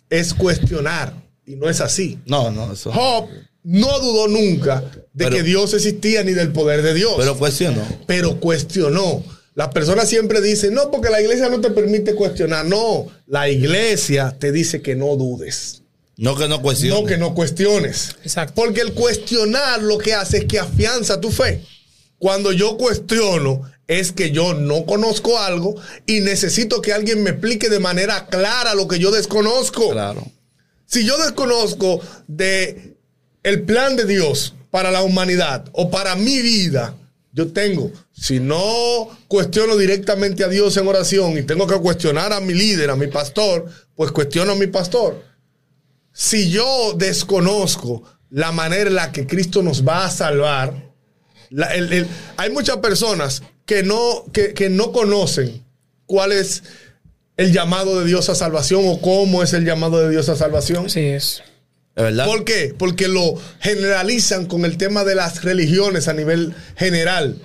es 0.09 0.33
cuestionar 0.33 1.13
y 1.45 1.55
no 1.55 1.69
es 1.69 1.81
así. 1.81 2.17
No, 2.25 2.49
no, 2.49 2.73
eso. 2.73 2.91
Job 2.91 3.29
no 3.63 3.99
dudó 3.99 4.27
nunca 4.27 4.81
de 5.13 5.25
Pero- 5.25 5.35
que 5.35 5.43
Dios 5.43 5.73
existía 5.75 6.23
ni 6.23 6.31
del 6.33 6.51
poder 6.51 6.81
de 6.81 6.95
Dios. 6.95 7.13
Pero 7.17 7.37
cuestionó. 7.37 7.83
pero 8.07 8.39
cuestionó. 8.39 9.23
Las 9.57 9.69
personas 9.69 10.07
siempre 10.07 10.39
dicen, 10.39 10.75
no, 10.75 10.91
porque 10.91 11.09
la 11.09 11.19
iglesia 11.19 11.49
no 11.49 11.59
te 11.59 11.71
permite 11.71 12.13
cuestionar. 12.13 12.63
No, 12.67 13.07
la 13.25 13.49
iglesia 13.49 14.35
te 14.37 14.51
dice 14.51 14.83
que 14.83 14.95
no 14.95 15.15
dudes. 15.15 15.81
No 16.15 16.35
que 16.35 16.47
no 16.47 16.61
cuestione. 16.61 17.01
No 17.01 17.07
que 17.07 17.17
no 17.17 17.33
cuestiones. 17.33 18.17
Exacto. 18.21 18.53
Porque 18.53 18.81
el 18.81 18.93
cuestionar 18.93 19.81
lo 19.81 19.97
que 19.97 20.13
hace 20.13 20.37
es 20.37 20.45
que 20.45 20.59
afianza 20.59 21.19
tu 21.19 21.31
fe. 21.31 21.63
Cuando 22.19 22.51
yo 22.51 22.77
cuestiono 22.77 23.63
es 23.87 24.11
que 24.11 24.29
yo 24.29 24.53
no 24.53 24.85
conozco 24.85 25.39
algo 25.39 25.73
y 26.05 26.19
necesito 26.19 26.79
que 26.79 26.93
alguien 26.93 27.23
me 27.23 27.31
explique 27.31 27.67
de 27.67 27.79
manera 27.79 28.27
clara 28.27 28.75
lo 28.75 28.87
que 28.87 28.99
yo 28.99 29.09
desconozco. 29.09 29.89
Claro. 29.89 30.23
Si 30.85 31.03
yo 31.03 31.17
desconozco 31.17 31.99
de 32.27 32.95
el 33.41 33.63
plan 33.63 33.95
de 33.95 34.05
Dios 34.05 34.53
para 34.69 34.91
la 34.91 35.01
humanidad 35.01 35.65
o 35.71 35.89
para 35.89 36.15
mi 36.15 36.43
vida, 36.43 36.95
yo 37.33 37.51
tengo, 37.51 37.91
si 38.11 38.39
no 38.39 39.09
cuestiono 39.27 39.77
directamente 39.77 40.43
a 40.43 40.47
Dios 40.47 40.75
en 40.77 40.87
oración 40.87 41.37
y 41.37 41.43
tengo 41.43 41.67
que 41.67 41.75
cuestionar 41.75 42.33
a 42.33 42.39
mi 42.39 42.53
líder, 42.53 42.89
a 42.89 42.95
mi 42.95 43.07
pastor, 43.07 43.65
pues 43.95 44.11
cuestiono 44.11 44.53
a 44.53 44.55
mi 44.55 44.67
pastor. 44.67 45.23
Si 46.11 46.49
yo 46.49 46.93
desconozco 46.97 48.03
la 48.29 48.51
manera 48.51 48.89
en 48.89 48.95
la 48.95 49.11
que 49.11 49.27
Cristo 49.27 49.61
nos 49.61 49.87
va 49.87 50.05
a 50.05 50.09
salvar, 50.11 50.91
hay 52.37 52.49
muchas 52.51 52.77
personas 52.77 53.43
que 53.65 53.83
no, 53.83 54.25
que, 54.33 54.53
que 54.53 54.69
no 54.69 54.91
conocen 54.91 55.63
cuál 56.05 56.31
es 56.31 56.63
el 57.37 57.53
llamado 57.53 57.99
de 57.99 58.05
Dios 58.05 58.29
a 58.29 58.35
salvación 58.35 58.83
o 58.87 58.99
cómo 58.99 59.43
es 59.43 59.53
el 59.53 59.63
llamado 59.63 59.99
de 59.99 60.09
Dios 60.09 60.27
a 60.29 60.35
salvación. 60.35 60.87
Así 60.87 61.01
es. 61.01 61.43
¿Por 61.97 62.45
qué? 62.45 62.75
Porque 62.77 63.07
lo 63.07 63.35
generalizan 63.59 64.45
con 64.45 64.65
el 64.65 64.77
tema 64.77 65.03
de 65.03 65.15
las 65.15 65.43
religiones 65.43 66.07
a 66.07 66.13
nivel 66.13 66.53
general. 66.75 67.41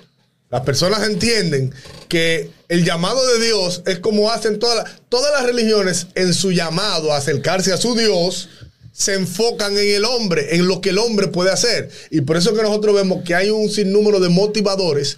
Las 0.51 0.61
personas 0.61 1.07
entienden 1.07 1.73
que 2.07 2.51
el 2.69 2.85
llamado 2.85 3.25
de 3.25 3.43
Dios 3.43 3.81
es 3.87 3.97
como 3.97 4.29
hacen 4.29 4.59
todas 4.59 4.87
las 5.09 5.43
religiones 5.43 6.07
en 6.13 6.35
su 6.35 6.51
llamado 6.51 7.11
a 7.11 7.17
acercarse 7.17 7.73
a 7.73 7.77
su 7.77 7.95
Dios, 7.95 8.49
se 8.91 9.15
enfocan 9.15 9.75
en 9.75 9.95
el 9.95 10.05
hombre, 10.05 10.55
en 10.55 10.67
lo 10.67 10.79
que 10.79 10.91
el 10.91 10.99
hombre 10.99 11.27
puede 11.27 11.49
hacer. 11.49 11.89
Y 12.11 12.21
por 12.21 12.37
eso 12.37 12.53
que 12.53 12.61
nosotros 12.61 12.93
vemos 12.93 13.23
que 13.23 13.33
hay 13.33 13.49
un 13.49 13.67
sinnúmero 13.71 14.19
de 14.19 14.29
motivadores 14.29 15.17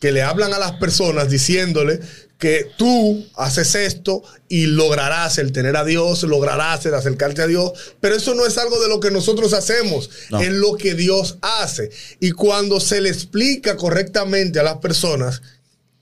que 0.00 0.12
le 0.12 0.22
hablan 0.22 0.52
a 0.52 0.58
las 0.58 0.72
personas 0.72 1.30
diciéndole 1.30 2.00
que 2.38 2.66
tú 2.76 3.26
haces 3.36 3.74
esto 3.74 4.22
y 4.48 4.66
lograrás 4.66 5.38
el 5.38 5.52
tener 5.52 5.74
a 5.76 5.84
Dios, 5.84 6.22
lograrás 6.24 6.84
el 6.84 6.92
acercarte 6.94 7.40
a 7.40 7.46
Dios, 7.46 7.72
pero 8.00 8.14
eso 8.14 8.34
no 8.34 8.44
es 8.44 8.58
algo 8.58 8.78
de 8.78 8.88
lo 8.88 9.00
que 9.00 9.10
nosotros 9.10 9.54
hacemos, 9.54 10.10
No. 10.30 10.40
es 10.40 10.50
lo 10.50 10.76
que 10.76 10.94
Dios 10.94 11.38
hace. 11.40 11.90
Y 12.20 12.32
cuando 12.32 12.78
se 12.78 13.00
le 13.00 13.08
explica 13.08 13.76
correctamente 13.76 14.60
a 14.60 14.64
las 14.64 14.76
personas, 14.78 15.40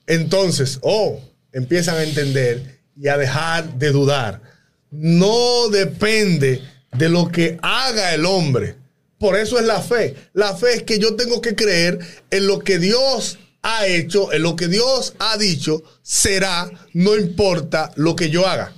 entonces, 0.09 0.79
oh, 0.83 1.21
empiezan 1.53 1.97
a 1.99 2.03
entender 2.03 2.81
y 3.01 3.07
a 3.09 3.17
dejar 3.17 3.79
de 3.79 3.91
dudar. 3.93 4.43
No 4.91 5.69
depende 5.69 6.63
de 6.97 7.09
lo 7.09 7.29
que 7.29 7.59
haga 7.63 8.13
el 8.15 8.27
hombre. 8.27 8.77
Por 9.19 9.37
eso 9.37 9.59
es 9.59 9.65
la 9.67 9.81
fe. 9.81 10.15
La 10.33 10.57
fe 10.57 10.75
es 10.75 10.83
que 10.83 10.99
yo 10.99 11.15
tengo 11.15 11.41
que 11.41 11.55
creer 11.55 11.99
en 12.31 12.47
lo 12.47 12.59
que 12.59 12.79
Dios 12.79 13.39
ha 13.65 13.87
hecho, 13.89 14.33
en 14.33 14.43
lo 14.43 14.55
que 14.55 14.69
Dios 14.69 15.15
ha 15.19 15.37
dicho, 15.39 15.83
será, 16.03 16.71
no 16.93 17.17
importa 17.17 17.91
lo 17.97 18.15
que 18.15 18.31
yo 18.31 18.47
haga. 18.47 18.73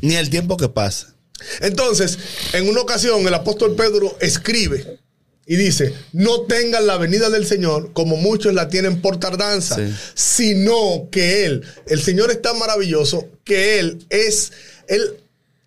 Ni 0.00 0.16
el 0.16 0.30
tiempo 0.30 0.56
que 0.56 0.68
pasa. 0.68 1.14
Entonces, 1.60 2.18
en 2.54 2.68
una 2.68 2.80
ocasión, 2.80 3.26
el 3.26 3.34
apóstol 3.34 3.76
Pedro 3.76 4.16
escribe 4.20 4.98
y 5.46 5.56
dice: 5.56 5.94
No 6.12 6.42
tengan 6.42 6.86
la 6.86 6.96
venida 6.96 7.28
del 7.28 7.46
Señor 7.46 7.92
como 7.92 8.16
muchos 8.16 8.54
la 8.54 8.68
tienen 8.68 9.00
por 9.02 9.18
tardanza, 9.20 9.76
Sí. 9.76 9.94
sino 10.14 11.08
que 11.10 11.44
Él, 11.44 11.62
el 11.86 12.00
Señor 12.02 12.30
es 12.30 12.40
tan 12.40 12.58
maravilloso 12.58 13.28
que 13.44 13.78
Él 13.78 14.04
es, 14.08 14.52
Él 14.88 15.18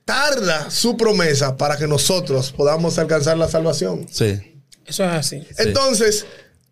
tarda 0.06 0.69
su 0.71 0.97
promesa 0.97 1.58
para 1.58 1.78
que 1.78 1.88
nosotros 1.88 2.52
podamos 2.52 2.97
alcanzar 2.97 3.38
la 3.38 3.50
salvación. 3.50 4.08
Sí. 4.12 4.39
Eso 4.86 5.04
es 5.06 5.12
así. 5.12 5.41
Entonces, 5.58 6.26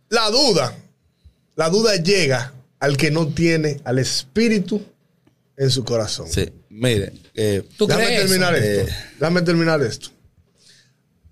la 0.10 0.30
duda, 0.30 0.76
la 1.56 1.70
duda 1.70 1.96
llega 1.98 2.54
al 2.80 2.98
que 2.98 3.12
no 3.12 3.28
tiene 3.28 3.80
al 3.84 4.00
Espíritu 4.00 4.82
en 5.58 5.70
su 5.70 5.84
corazón. 5.84 6.28
Sí. 6.30 6.50
Mire, 6.70 7.14
eh, 7.36 7.64
¿Tú 7.78 7.86
Déjame 7.86 8.06
crees? 8.08 8.22
terminar 8.22 8.56
eso? 8.56 8.66
esto. 8.82 8.92
Eh. 8.92 8.96
Déjame 9.20 9.42
terminar 9.44 9.82
esto. 9.84 10.10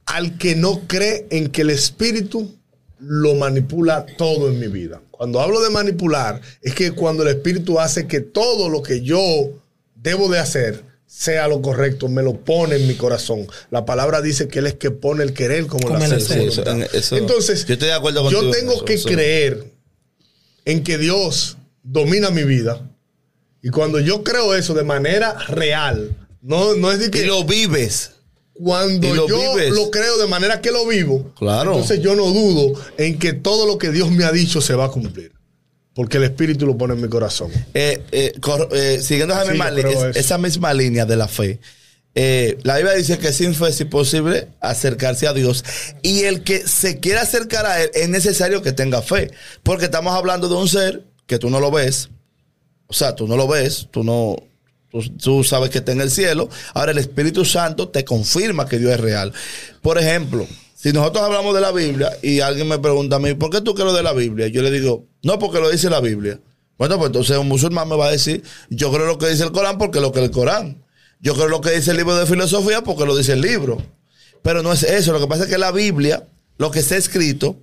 Al 0.06 0.38
que 0.38 0.56
no 0.56 0.82
cree 0.88 1.28
en 1.30 1.50
que 1.50 1.62
el 1.62 1.70
espíritu 1.70 2.56
lo 3.00 3.36
manipula 3.36 4.06
todo 4.18 4.50
en 4.50 4.60
mi 4.60 4.68
vida. 4.68 5.02
Cuando 5.12 5.40
hablo 5.40 5.62
de 5.62 5.70
manipular, 5.70 6.42
es 6.62 6.74
que 6.74 6.92
cuando 6.92 7.24
el 7.24 7.30
espíritu 7.30 7.80
hace 7.80 8.08
que 8.08 8.20
todo 8.20 8.70
lo 8.70 8.82
que 8.82 9.02
yo 9.02 9.22
debo 9.96 10.30
de 10.30 10.40
hacer 10.40 10.84
sea 11.06 11.48
lo 11.48 11.62
correcto, 11.62 12.08
me 12.08 12.22
lo 12.22 12.34
pone 12.42 12.76
en 12.76 12.88
mi 12.88 12.96
corazón. 12.96 13.48
La 13.72 13.86
palabra 13.86 14.22
dice 14.22 14.48
que 14.48 14.60
él 14.60 14.68
es 14.68 14.76
que 14.76 14.92
pone 14.92 15.24
el 15.24 15.34
querer 15.34 15.66
como, 15.68 15.88
Como 15.88 15.98
el 16.04 16.14
hacer. 16.14 16.22
Sí, 16.22 16.46
eso- 16.48 16.64
eso- 16.94 17.18
Entonces, 17.18 17.66
yo 17.66 17.74
estoy 17.74 17.88
de 17.90 17.94
acuerdo 17.96 18.30
yo 18.30 18.52
tengo 18.52 18.84
que 18.86 19.02
creer 19.02 19.72
en 20.72 20.84
que 20.84 20.98
Dios 20.98 21.58
domina 21.84 22.30
mi 22.30 22.44
vida. 22.44 22.82
Y 23.62 23.70
cuando 23.70 24.00
yo 24.00 24.24
creo 24.24 24.56
eso 24.56 24.74
de 24.74 24.84
manera 24.84 25.34
real, 25.48 26.16
no, 26.42 26.76
no 26.76 26.92
es 26.92 27.00
de 27.00 27.12
que 27.12 27.24
y 27.24 27.26
lo 27.28 27.44
vives. 27.44 28.12
cuando 28.54 29.14
lo 29.14 29.28
yo 29.28 29.56
vives. 29.56 29.72
lo 29.72 29.90
creo 29.92 30.18
de 30.18 30.28
manera 30.28 30.62
que 30.62 30.72
lo 30.72 30.86
vivo, 30.88 31.34
Claro. 31.38 31.72
entonces 31.74 32.02
yo 32.02 32.16
no 32.16 32.26
dudo 32.26 32.80
en 32.98 33.18
que 33.20 33.34
todo 33.34 33.66
lo 33.66 33.78
que 33.78 33.90
Dios 33.92 34.12
me 34.12 34.24
ha 34.26 34.32
dicho 34.32 34.62
se 34.62 34.74
va 34.76 34.86
a 34.86 34.90
cumplir. 34.90 35.32
Porque 35.94 36.18
el 36.18 36.24
Espíritu 36.24 36.66
lo 36.66 36.78
pone 36.78 36.94
en 36.94 37.02
mi 37.02 37.10
corazón. 37.10 37.52
Eh, 37.74 38.02
eh, 38.12 38.32
eh, 38.72 39.00
siguiendo 39.02 39.34
esa 39.34 39.44
Sí, 39.46 39.52
misma, 39.52 39.70
esa 40.16 40.38
misma 40.38 40.74
línea 40.74 41.06
de 41.06 41.18
la 41.18 41.28
fe, 41.28 41.60
eh, 42.16 42.58
la 42.64 42.78
Biblia 42.78 42.96
dice 42.96 43.18
que 43.20 43.32
sin 43.32 43.54
fe 43.54 43.70
es 43.70 43.80
imposible 43.82 44.48
acercarse 44.60 45.28
a 45.28 45.34
Dios. 45.34 45.64
Y 46.02 46.22
el 46.22 46.44
que 46.44 46.68
se 46.68 47.00
quiera 47.00 47.22
acercar 47.22 47.66
a 47.66 47.82
Él 47.82 47.92
es 47.94 48.10
necesario 48.10 48.62
que 48.62 48.72
tenga 48.72 49.02
fe. 49.02 49.32
Porque 49.64 49.86
estamos 49.86 50.14
hablando 50.14 50.50
de 50.50 50.56
un 50.56 50.68
ser 50.68 51.06
que 51.28 51.40
tú 51.40 51.50
no 51.50 51.60
lo 51.60 51.72
ves. 51.72 52.10
O 52.88 52.94
sea, 52.94 53.16
tú 53.16 53.28
no 53.28 53.38
lo 53.38 53.48
ves, 53.48 53.88
tú 53.92 54.04
no. 54.04 54.36
Tú, 54.92 55.02
tú 55.18 55.44
sabes 55.44 55.70
que 55.70 55.78
está 55.78 55.92
en 55.92 56.02
el 56.02 56.10
cielo. 56.10 56.50
Ahora 56.74 56.92
el 56.92 56.98
Espíritu 56.98 57.46
Santo 57.46 57.90
te 57.90 58.04
confirma 58.04 58.68
que 58.68 58.80
Dios 58.80 58.92
es 58.92 59.00
real. 59.00 59.32
Por 59.84 60.00
ejemplo, 60.00 60.48
si 60.82 60.92
nosotros 60.94 61.24
hablamos 61.24 61.54
de 61.54 61.62
la 61.62 61.72
Biblia 61.72 62.10
y 62.24 62.40
alguien 62.40 62.68
me 62.68 62.80
pregunta 62.80 63.18
a 63.18 63.20
mí, 63.20 63.34
¿por 63.36 63.52
qué 63.52 63.60
tú 63.60 63.76
crees 63.76 63.94
de 63.94 64.02
la 64.02 64.14
Biblia? 64.14 64.48
Yo 64.48 64.62
le 64.64 64.72
digo, 64.72 65.06
no, 65.22 65.38
porque 65.38 65.60
lo 65.60 65.70
dice 65.70 65.90
la 65.90 66.00
Biblia. 66.00 66.40
Bueno, 66.78 66.98
pues 66.98 67.08
entonces 67.08 67.38
un 67.38 67.50
musulmán 67.50 67.90
me 67.90 67.98
va 67.98 68.08
a 68.08 68.12
decir, 68.12 68.44
yo 68.70 68.90
creo 68.90 69.06
lo 69.06 69.18
que 69.18 69.28
dice 69.28 69.44
el 69.44 69.52
Corán 69.52 69.78
porque 69.78 70.00
lo 70.00 70.14
que 70.14 70.24
el 70.24 70.32
Corán. 70.32 70.82
Yo 71.20 71.34
creo 71.36 71.48
lo 71.48 71.62
que 71.62 71.72
dice 71.72 71.92
el 71.92 71.98
libro 71.98 72.16
de 72.18 72.26
filosofía 72.26 72.82
porque 72.82 73.06
lo 73.06 73.16
dice 73.16 73.34
el 73.34 73.42
libro. 73.42 73.82
Pero 74.42 74.64
no 74.64 74.72
es 74.72 74.84
eso. 74.84 75.12
Lo 75.12 75.20
que 75.20 75.28
pasa 75.28 75.44
es 75.44 75.50
que 75.50 75.58
la 75.58 75.72
Biblia, 75.72 76.28
lo 76.58 76.72
que 76.72 76.80
está 76.80 76.96
escrito, 76.96 77.62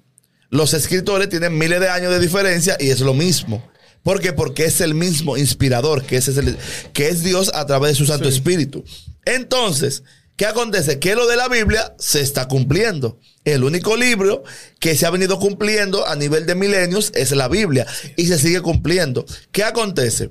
los 0.51 0.75
escritores 0.75 1.29
tienen 1.29 1.57
miles 1.57 1.81
de 1.81 1.89
años 1.89 2.13
de 2.13 2.21
diferencia 2.21 2.77
y 2.79 2.91
es 2.91 3.01
lo 3.01 3.15
mismo. 3.15 3.67
¿Por 4.03 4.21
qué? 4.21 4.33
Porque 4.33 4.67
es 4.67 4.81
el 4.81 4.95
mismo 4.95 5.37
inspirador, 5.37 6.05
que, 6.05 6.17
es, 6.19 6.29
el- 6.29 6.57
que 6.93 7.09
es 7.09 7.23
Dios 7.25 7.51
a 7.55 7.67
través 7.67 7.93
de 7.93 7.95
su 7.97 8.07
Santo 8.07 8.29
Espíritu. 8.29 8.85
Entonces, 9.25 10.05
¿qué 10.37 10.47
acontece? 10.47 10.99
Que 11.01 11.15
lo 11.17 11.27
de 11.27 11.37
la 11.37 11.49
Biblia 11.49 11.95
se 11.99 12.21
está 12.21 12.47
cumpliendo. 12.47 13.19
El 13.45 13.65
único 13.65 13.97
libro 13.97 14.45
que 14.79 14.97
se 14.97 15.07
ha 15.07 15.11
venido 15.11 15.39
cumpliendo 15.41 16.07
a 16.07 16.15
nivel 16.15 16.47
de 16.47 16.55
milenios 16.55 17.11
es 17.15 17.33
la 17.33 17.49
Biblia 17.49 17.87
y 18.17 18.27
se 18.27 18.39
sigue 18.39 18.61
cumpliendo. 18.61 19.25
¿Qué 19.51 19.65
acontece? 19.65 20.31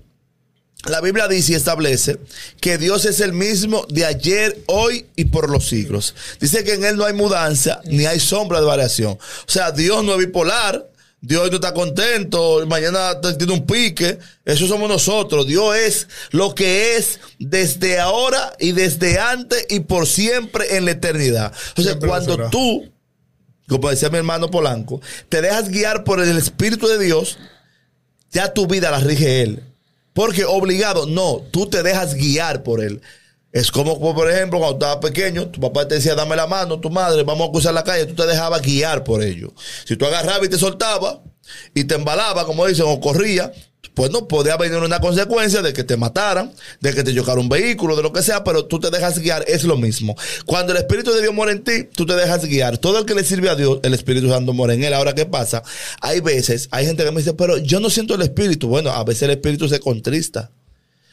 La 0.86 1.02
Biblia 1.02 1.28
dice 1.28 1.54
y 1.54 1.56
establece 1.56 2.20
que 2.62 2.78
Dios 2.78 3.06
es 3.06 3.20
el 3.20 3.34
mismo 3.34 3.86
de 3.90 4.06
ayer, 4.06 4.62
hoy 4.68 5.08
y 5.16 5.26
por 5.26 5.50
los 5.50 5.68
siglos. 5.68 6.14
Dice 6.40 6.64
que 6.64 6.74
en 6.74 6.86
Él 6.86 6.96
no 6.96 7.06
hay 7.06 7.14
mudanza 7.14 7.82
ni 7.86 8.06
hay 8.06 8.20
sombra 8.20 8.60
de 8.60 8.68
variación. 8.68 9.14
O 9.14 9.52
sea, 9.52 9.72
Dios 9.72 10.04
no 10.04 10.14
es 10.14 10.20
bipolar. 10.20 10.90
Dios 11.22 11.50
no 11.50 11.56
está 11.56 11.74
contento, 11.74 12.64
mañana 12.68 13.20
tiene 13.20 13.54
un 13.54 13.66
pique. 13.66 14.20
Eso 14.44 14.68
somos 14.68 14.88
nosotros. 14.88 15.48
Dios 15.48 15.76
es 15.76 16.08
lo 16.30 16.54
que 16.54 16.98
es 16.98 17.20
desde 17.40 18.00
ahora 18.00 18.54
y 18.60 18.74
desde 18.74 19.18
antes 19.18 19.66
y 19.70 19.80
por 19.80 20.06
siempre 20.06 20.78
en 20.78 20.86
la 20.86 20.92
eternidad. 20.92 21.52
O 21.76 21.82
sea, 21.82 21.94
Siempre 21.94 22.10
cuando 22.10 22.50
tú, 22.52 22.92
como 23.68 23.90
decía 23.90 24.12
mi 24.12 24.18
hermano 24.18 24.52
Polanco, 24.52 25.02
te 25.28 25.42
dejas 25.42 25.70
guiar 25.70 26.04
por 26.04 26.22
el 26.22 26.38
Espíritu 26.38 26.86
de 26.88 27.00
Dios, 27.00 27.40
ya 28.32 28.54
tu 28.54 28.68
vida 28.68 28.92
la 28.92 29.00
rige 29.00 29.42
Él. 29.42 29.64
Porque 30.16 30.46
obligado, 30.46 31.06
no, 31.08 31.42
tú 31.52 31.68
te 31.68 31.84
dejas 31.84 32.14
guiar 32.14 32.64
por 32.64 32.82
Él. 32.82 33.02
Es 33.52 33.70
como, 33.70 34.00
por 34.00 34.32
ejemplo, 34.32 34.60
cuando 34.60 34.78
estabas 34.78 34.98
pequeño, 34.98 35.50
tu 35.50 35.60
papá 35.60 35.86
te 35.86 35.96
decía, 35.96 36.16
dame 36.16 36.38
la 36.38 36.48
mano, 36.48 36.80
tu 36.80 36.90
madre, 36.90 37.24
vamos 37.24 37.50
a 37.50 37.52
cruzar 37.52 37.74
la 37.74 37.84
calle, 37.84 38.06
tú 38.06 38.16
te 38.16 38.26
dejabas 38.26 38.62
guiar 38.62 39.04
por 39.04 39.22
ello. 39.22 39.54
Si 39.86 39.98
tú 39.98 40.06
agarrabas 40.06 40.46
y 40.46 40.50
te 40.50 40.58
soltabas 40.58 41.18
y 41.74 41.84
te 41.84 41.96
embalaba, 41.96 42.46
como 42.46 42.66
dicen, 42.66 42.86
o 42.88 42.98
corría, 43.02 43.52
pues 43.96 44.12
no 44.12 44.28
podía 44.28 44.58
venir 44.58 44.78
una 44.78 45.00
consecuencia 45.00 45.62
de 45.62 45.74
que 45.74 45.84
te 45.84 45.98
mataran, 45.98 46.54
de 46.82 46.94
que 46.94 47.04
te 47.04 47.16
chocara 47.16 47.40
un 47.40 47.50
vehículo, 47.50 47.96
de 47.96 48.04
lo 48.04 48.14
que 48.14 48.22
sea, 48.22 48.44
pero 48.44 48.66
tú 48.66 48.80
te 48.80 48.92
dejas 48.92 49.18
guiar, 49.20 49.46
es 49.48 49.64
lo 49.64 49.78
mismo. 49.78 50.16
Cuando 50.46 50.74
el 50.74 50.80
Espíritu 50.80 51.12
de 51.12 51.22
Dios 51.22 51.34
muere 51.34 51.54
en 51.54 51.64
ti, 51.64 51.86
tú 51.96 52.06
te 52.06 52.14
dejas 52.14 52.46
guiar. 52.46 52.78
Todo 52.78 53.00
el 53.00 53.06
que 53.06 53.16
le 53.16 53.24
sirve 53.24 53.50
a 53.50 53.56
Dios, 53.56 53.80
el 53.84 53.94
Espíritu 53.94 54.30
Santo 54.30 54.54
muere 54.54 54.76
en 54.76 54.84
él. 54.84 54.94
Ahora, 54.94 55.16
¿qué 55.16 55.26
pasa? 55.26 55.64
Hay 56.02 56.20
veces, 56.20 56.68
hay 56.72 56.86
gente 56.86 57.04
que 57.04 57.12
me 57.12 57.20
dice, 57.20 57.34
pero 57.34 57.58
yo 57.58 57.80
no 57.80 57.90
siento 57.90 58.16
el 58.16 58.22
Espíritu. 58.22 58.68
Bueno, 58.68 58.92
a 58.92 59.04
veces 59.04 59.24
el 59.24 59.32
Espíritu 59.32 59.70
se 59.70 59.80
contrista. 59.80 60.52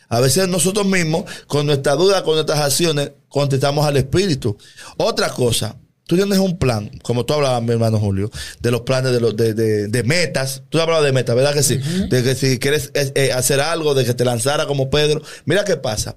A 0.09 0.21
veces 0.21 0.49
nosotros 0.49 0.85
mismos, 0.85 1.25
con 1.47 1.64
nuestra 1.64 1.95
duda, 1.95 2.23
con 2.23 2.35
nuestras 2.35 2.59
acciones, 2.59 3.12
contestamos 3.29 3.87
al 3.87 3.97
Espíritu. 3.97 4.59
Otra 4.99 5.31
cosa, 5.31 5.77
tú 6.07 6.17
tienes 6.17 6.38
un 6.38 6.59
plan, 6.59 6.91
como 7.03 7.25
tú 7.25 7.35
hablabas, 7.35 7.62
mi 7.62 7.73
hermano 7.73 7.99
Julio, 7.99 8.31
de 8.61 8.71
los 8.71 8.83
planes 8.83 9.12
de, 9.12 9.21
los, 9.21 9.37
de, 9.37 9.55
de, 9.55 9.88
de 9.88 10.03
metas. 10.03 10.62
Tú 10.69 10.81
hablabas 10.81 11.05
de 11.05 11.12
metas, 11.12 11.35
¿verdad 11.35 11.55
que 11.55 11.62
sí? 11.62 11.79
De 12.11 12.23
que 12.23 12.35
si 12.35 12.59
quieres 12.59 12.91
eh, 12.95 13.12
eh, 13.15 13.33
hacer 13.33 13.61
algo, 13.61 13.95
de 13.95 14.05
que 14.05 14.15
te 14.15 14.25
lanzara 14.25 14.67
como 14.67 14.91
Pedro. 14.91 15.23
Mira 15.45 15.65
qué 15.65 15.77
pasa. 15.77 16.17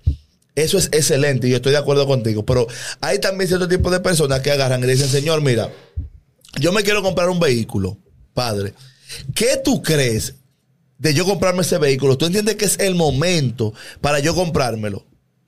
Eso 0.56 0.78
es 0.78 0.86
excelente 0.88 1.48
y 1.48 1.52
yo 1.52 1.58
estoy 1.58 1.74
de 1.74 1.78
acuerdo 1.78 2.08
contigo. 2.08 2.46
Pero 2.46 2.68
hay 3.02 3.20
también 3.20 3.48
cierto 3.48 3.68
tipo 3.68 3.92
de 3.92 4.00
personas 4.00 4.40
que 4.40 4.52
agarran 4.52 4.84
y 4.84 4.88
dicen, 4.88 5.10
Señor, 5.10 5.42
mira, 5.42 5.70
yo 6.60 6.72
me 6.72 6.84
quiero 6.84 7.02
comprar 7.04 7.30
un 7.30 7.40
vehículo, 7.40 7.98
padre. 8.34 8.74
¿Qué 9.34 9.60
tú 9.64 9.82
crees 9.82 10.36
de 10.98 11.14
yo 11.14 11.26
comprarme 11.26 11.62
ese 11.62 11.78
vehículo? 11.78 12.18
¿Tú 12.18 12.26
entiendes 12.26 12.56
que 12.56 12.66
es 12.66 12.80
el 12.80 12.96
momento 12.96 13.74
para 14.00 14.20
yo 14.20 14.34
comprármelo? 14.34 15.06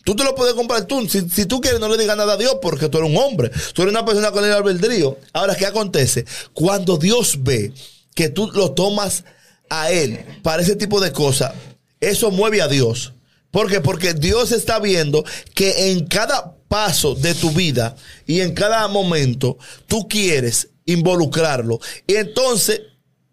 Tú 0.08 0.16
te 0.16 0.24
lo 0.24 0.36
puedes 0.36 0.54
comprar 0.54 0.86
tú. 0.86 1.06
Si, 1.06 1.46
tú 1.48 1.60
quieres, 1.60 1.82
no 1.82 1.90
le 1.90 1.98
digas 1.98 2.16
nada 2.16 2.36
a 2.36 2.38
Dios 2.38 2.60
porque 2.62 2.88
tú 2.88 2.98
eres 2.98 3.10
un 3.10 3.18
hombre. 3.18 3.52
Tú 3.74 3.82
eres 3.82 3.92
una 3.92 4.06
persona 4.06 4.32
con 4.32 4.46
el 4.46 4.54
albedrío. 4.54 5.18
Ahora, 5.34 5.54
¿qué 5.54 5.66
acontece? 5.66 6.24
Cuando 6.54 6.96
Dios 6.96 7.44
ve 7.44 7.74
que 8.16 8.30
tú 8.30 8.50
lo 8.54 8.72
tomas 8.72 9.26
a 9.70 9.92
Él 9.92 10.24
para 10.44 10.62
ese 10.62 10.78
tipo 10.78 11.02
de 11.02 11.12
cosas, 11.12 11.52
eso 12.00 12.32
mueve 12.32 12.62
a 12.62 12.70
Dios. 12.70 13.16
¿Por 13.52 13.70
qué? 13.70 13.82
Porque 13.82 14.14
Dios 14.14 14.54
está 14.54 14.80
viendo 14.80 15.26
que 15.54 15.92
en 15.92 16.08
cada 16.08 16.56
paso 16.70 17.14
de 17.14 17.36
tu 17.36 17.52
vida 17.52 17.98
y 18.26 18.40
en 18.40 18.54
cada 18.54 18.88
momento 18.88 19.58
tú 19.88 20.08
quieres 20.08 20.70
involucrarlo. 20.86 21.82
Y 22.08 22.16
entonces 22.16 22.80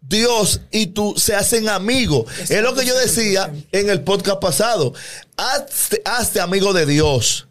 Dios 0.08 0.60
y 0.70 0.86
tú 0.86 1.14
se 1.16 1.34
hacen 1.34 1.68
amigos. 1.68 2.26
Es 2.48 2.62
lo 2.62 2.74
que 2.74 2.84
yo 2.84 2.96
decía 2.96 3.52
en 3.72 3.90
el 3.90 4.02
podcast 4.02 4.40
pasado. 4.40 4.92
Hazte, 5.36 6.02
hazte 6.04 6.40
amigo 6.40 6.72
de 6.72 6.86
Dios. 6.86 7.46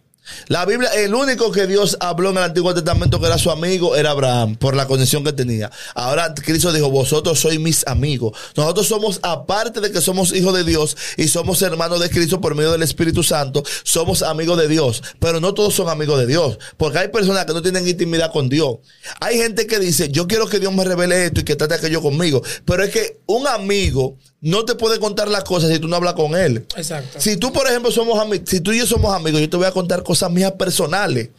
La 0.48 0.66
Biblia, 0.66 0.90
el 0.94 1.14
único 1.14 1.52
que 1.52 1.68
Dios 1.68 1.98
habló 2.00 2.30
en 2.32 2.38
el 2.38 2.44
Antiguo 2.44 2.74
Testamento 2.74 3.20
que 3.20 3.28
era 3.28 3.38
su 3.38 3.52
amigo 3.52 3.96
era 3.96 4.12
Abraham, 4.12 4.56
por 4.56 4.76
la 4.76 4.88
conexión 4.88 5.24
que 5.24 5.34
tenía. 5.34 5.72
Ahora 5.96 6.34
Cristo 6.34 6.72
dijo, 6.72 6.90
vosotros 6.90 7.40
sois 7.40 7.60
mis 7.60 7.86
amigos. 7.88 8.38
Nosotros 8.56 8.88
somos, 8.88 9.20
aparte 9.22 9.82
de 9.82 9.92
que 9.92 10.02
somos 10.02 10.34
hijos 10.34 10.54
de 10.54 10.64
Dios 10.64 10.98
y 11.18 11.28
somos 11.28 11.62
hermanos 11.62 12.00
de 12.00 12.10
Cristo 12.10 12.42
por 12.42 12.56
medio 12.56 12.72
del 12.72 12.84
Espíritu 12.84 13.24
Santo, 13.24 13.64
somos 13.84 14.22
amigos 14.22 14.58
de 14.58 14.68
Dios. 14.68 15.04
Pero 15.20 15.40
no 15.40 15.54
todos 15.54 15.74
son 15.74 15.90
amigos 15.90 16.20
de 16.20 16.28
Dios, 16.28 16.58
porque 16.78 17.00
hay 17.00 17.08
personas 17.10 17.46
que 17.46 17.54
no 17.54 17.62
tienen 17.62 17.88
intimidad 17.88 18.32
con 18.32 18.50
Dios. 18.50 18.78
Hay 19.20 19.38
gente 19.38 19.68
que 19.68 19.80
dice, 19.80 20.10
yo 20.10 20.28
quiero 20.28 20.48
que 20.48 20.60
Dios 20.60 20.74
me 20.74 20.84
revele 20.84 21.26
esto 21.26 21.42
y 21.42 21.44
que 21.44 21.56
trate 21.56 21.76
aquello 21.76 22.02
conmigo. 22.02 22.42
Pero 22.66 22.84
es 22.84 22.92
que 22.92 23.20
un 23.26 23.48
amigo 23.48 24.18
no 24.44 24.64
te 24.66 24.76
puede 24.76 25.00
contar 25.00 25.28
las 25.30 25.44
cosas 25.44 25.72
si 25.72 25.80
tú 25.80 25.88
no 25.88 25.96
hablas 25.96 26.14
con 26.14 26.36
él. 26.36 26.66
Exacto. 26.76 27.20
Si 27.20 27.38
tú, 27.38 27.52
por 27.52 27.66
ejemplo, 27.68 27.92
somos 27.92 28.20
amigos, 28.20 28.48
si 28.50 28.60
tú 28.60 28.72
y 28.74 28.78
yo 28.80 28.86
somos 28.86 29.14
amigos, 29.16 29.42
yo 29.42 29.50
te 29.50 29.58
voy 29.58 29.66
a 29.66 29.72
contar 29.72 30.04
cosas 30.04 30.30
mías 30.32 30.52
personales. 30.52 31.30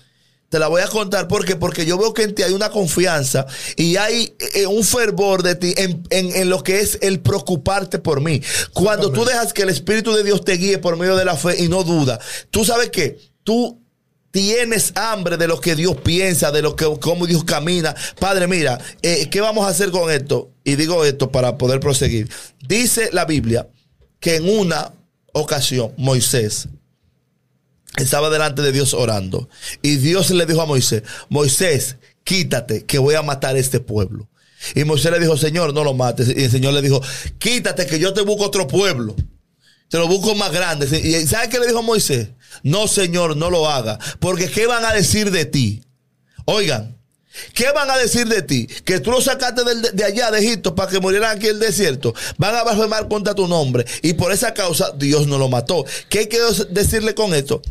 Te 0.48 0.58
las 0.60 0.68
voy 0.68 0.82
a 0.82 0.86
contar 0.86 1.26
porque 1.26 1.56
porque 1.56 1.84
yo 1.84 1.98
veo 1.98 2.14
que 2.14 2.22
en 2.22 2.34
ti 2.34 2.42
hay 2.44 2.52
una 2.52 2.70
confianza 2.70 3.44
y 3.76 3.96
hay 3.96 4.34
eh, 4.54 4.66
un 4.66 4.84
fervor 4.84 5.42
de 5.42 5.54
ti 5.56 5.74
en, 5.76 6.02
en- 6.10 6.34
en 6.36 6.48
lo 6.48 6.62
que 6.62 6.78
es 6.80 6.98
el 7.02 7.18
preocuparte 7.20 7.98
por 7.98 8.20
mí. 8.20 8.40
Cuando 8.72 9.10
tú 9.10 9.24
dejas 9.24 9.52
que 9.52 9.62
el 9.62 9.68
Espíritu 9.70 10.12
de 10.14 10.22
Dios 10.22 10.44
te 10.44 10.52
guíe 10.52 10.78
por 10.78 10.96
medio 10.96 11.16
de 11.16 11.24
la 11.24 11.36
fe 11.36 11.62
y 11.62 11.68
no 11.68 11.82
duda, 11.82 12.20
tú 12.50 12.64
sabes 12.64 12.90
que 12.90 13.18
tú 13.42 13.80
tienes 14.34 14.92
hambre 14.96 15.36
de 15.36 15.46
lo 15.46 15.60
que 15.60 15.76
Dios 15.76 15.96
piensa, 16.02 16.50
de 16.50 16.60
lo 16.60 16.74
que 16.74 16.86
cómo 16.98 17.24
Dios 17.24 17.44
camina. 17.44 17.94
Padre, 18.18 18.48
mira, 18.48 18.80
eh, 19.00 19.28
¿qué 19.30 19.40
vamos 19.40 19.64
a 19.64 19.68
hacer 19.68 19.92
con 19.92 20.10
esto? 20.10 20.50
Y 20.64 20.74
digo 20.74 21.04
esto 21.04 21.30
para 21.30 21.56
poder 21.56 21.78
proseguir. 21.78 22.28
Dice 22.66 23.10
la 23.12 23.26
Biblia 23.26 23.68
que 24.18 24.34
en 24.34 24.48
una 24.48 24.90
ocasión 25.32 25.92
Moisés 25.96 26.66
estaba 27.96 28.28
delante 28.28 28.60
de 28.62 28.72
Dios 28.72 28.92
orando 28.92 29.48
y 29.82 29.98
Dios 29.98 30.30
le 30.30 30.46
dijo 30.46 30.62
a 30.62 30.66
Moisés, 30.66 31.04
Moisés, 31.28 31.98
quítate 32.24 32.84
que 32.86 32.98
voy 32.98 33.14
a 33.14 33.22
matar 33.22 33.54
a 33.54 33.60
este 33.60 33.78
pueblo. 33.78 34.28
Y 34.74 34.82
Moisés 34.82 35.12
le 35.12 35.20
dijo, 35.20 35.36
Señor, 35.36 35.72
no 35.72 35.84
lo 35.84 35.94
mates. 35.94 36.26
Y 36.36 36.42
el 36.42 36.50
Señor 36.50 36.74
le 36.74 36.82
dijo, 36.82 37.00
quítate 37.38 37.86
que 37.86 38.00
yo 38.00 38.12
te 38.12 38.22
busco 38.22 38.46
otro 38.46 38.66
pueblo. 38.66 39.14
Te 39.88 39.98
lo 39.98 40.08
busco 40.08 40.34
más 40.34 40.50
grande. 40.50 40.86
¿Y 40.86 41.24
sabes 41.28 41.50
qué 41.50 41.60
le 41.60 41.68
dijo 41.68 41.84
Moisés? 41.84 42.30
No, 42.62 42.88
Señor, 42.88 43.36
no 43.36 43.50
lo 43.50 43.68
haga. 43.68 43.98
Porque 44.20 44.50
¿qué 44.50 44.66
van 44.66 44.84
a 44.84 44.92
decir 44.92 45.30
de 45.30 45.44
ti? 45.44 45.82
Oigan, 46.44 46.96
¿qué 47.54 47.72
van 47.72 47.90
a 47.90 47.96
decir 47.96 48.28
de 48.28 48.42
ti? 48.42 48.66
Que 48.84 49.00
tú 49.00 49.10
lo 49.10 49.20
sacaste 49.20 49.62
de, 49.92 50.04
allá 50.04 50.30
de 50.30 50.38
Egipto 50.38 50.74
para 50.74 50.90
que 50.90 51.00
murieran 51.00 51.36
aquí 51.36 51.46
en 51.46 51.54
el 51.54 51.60
desierto. 51.60 52.14
Van 52.38 52.54
a 52.54 52.62
blasfemar 52.62 53.08
contra 53.08 53.34
tu 53.34 53.48
nombre. 53.48 53.84
Y 54.02 54.14
por 54.14 54.32
esa 54.32 54.54
causa 54.54 54.92
Dios 54.96 55.26
no 55.26 55.38
lo 55.38 55.48
mató. 55.48 55.84
¿Qué 56.08 56.28
quiero 56.28 56.52
decirle 56.52 57.14
con 57.14 57.34
esto? 57.34 57.62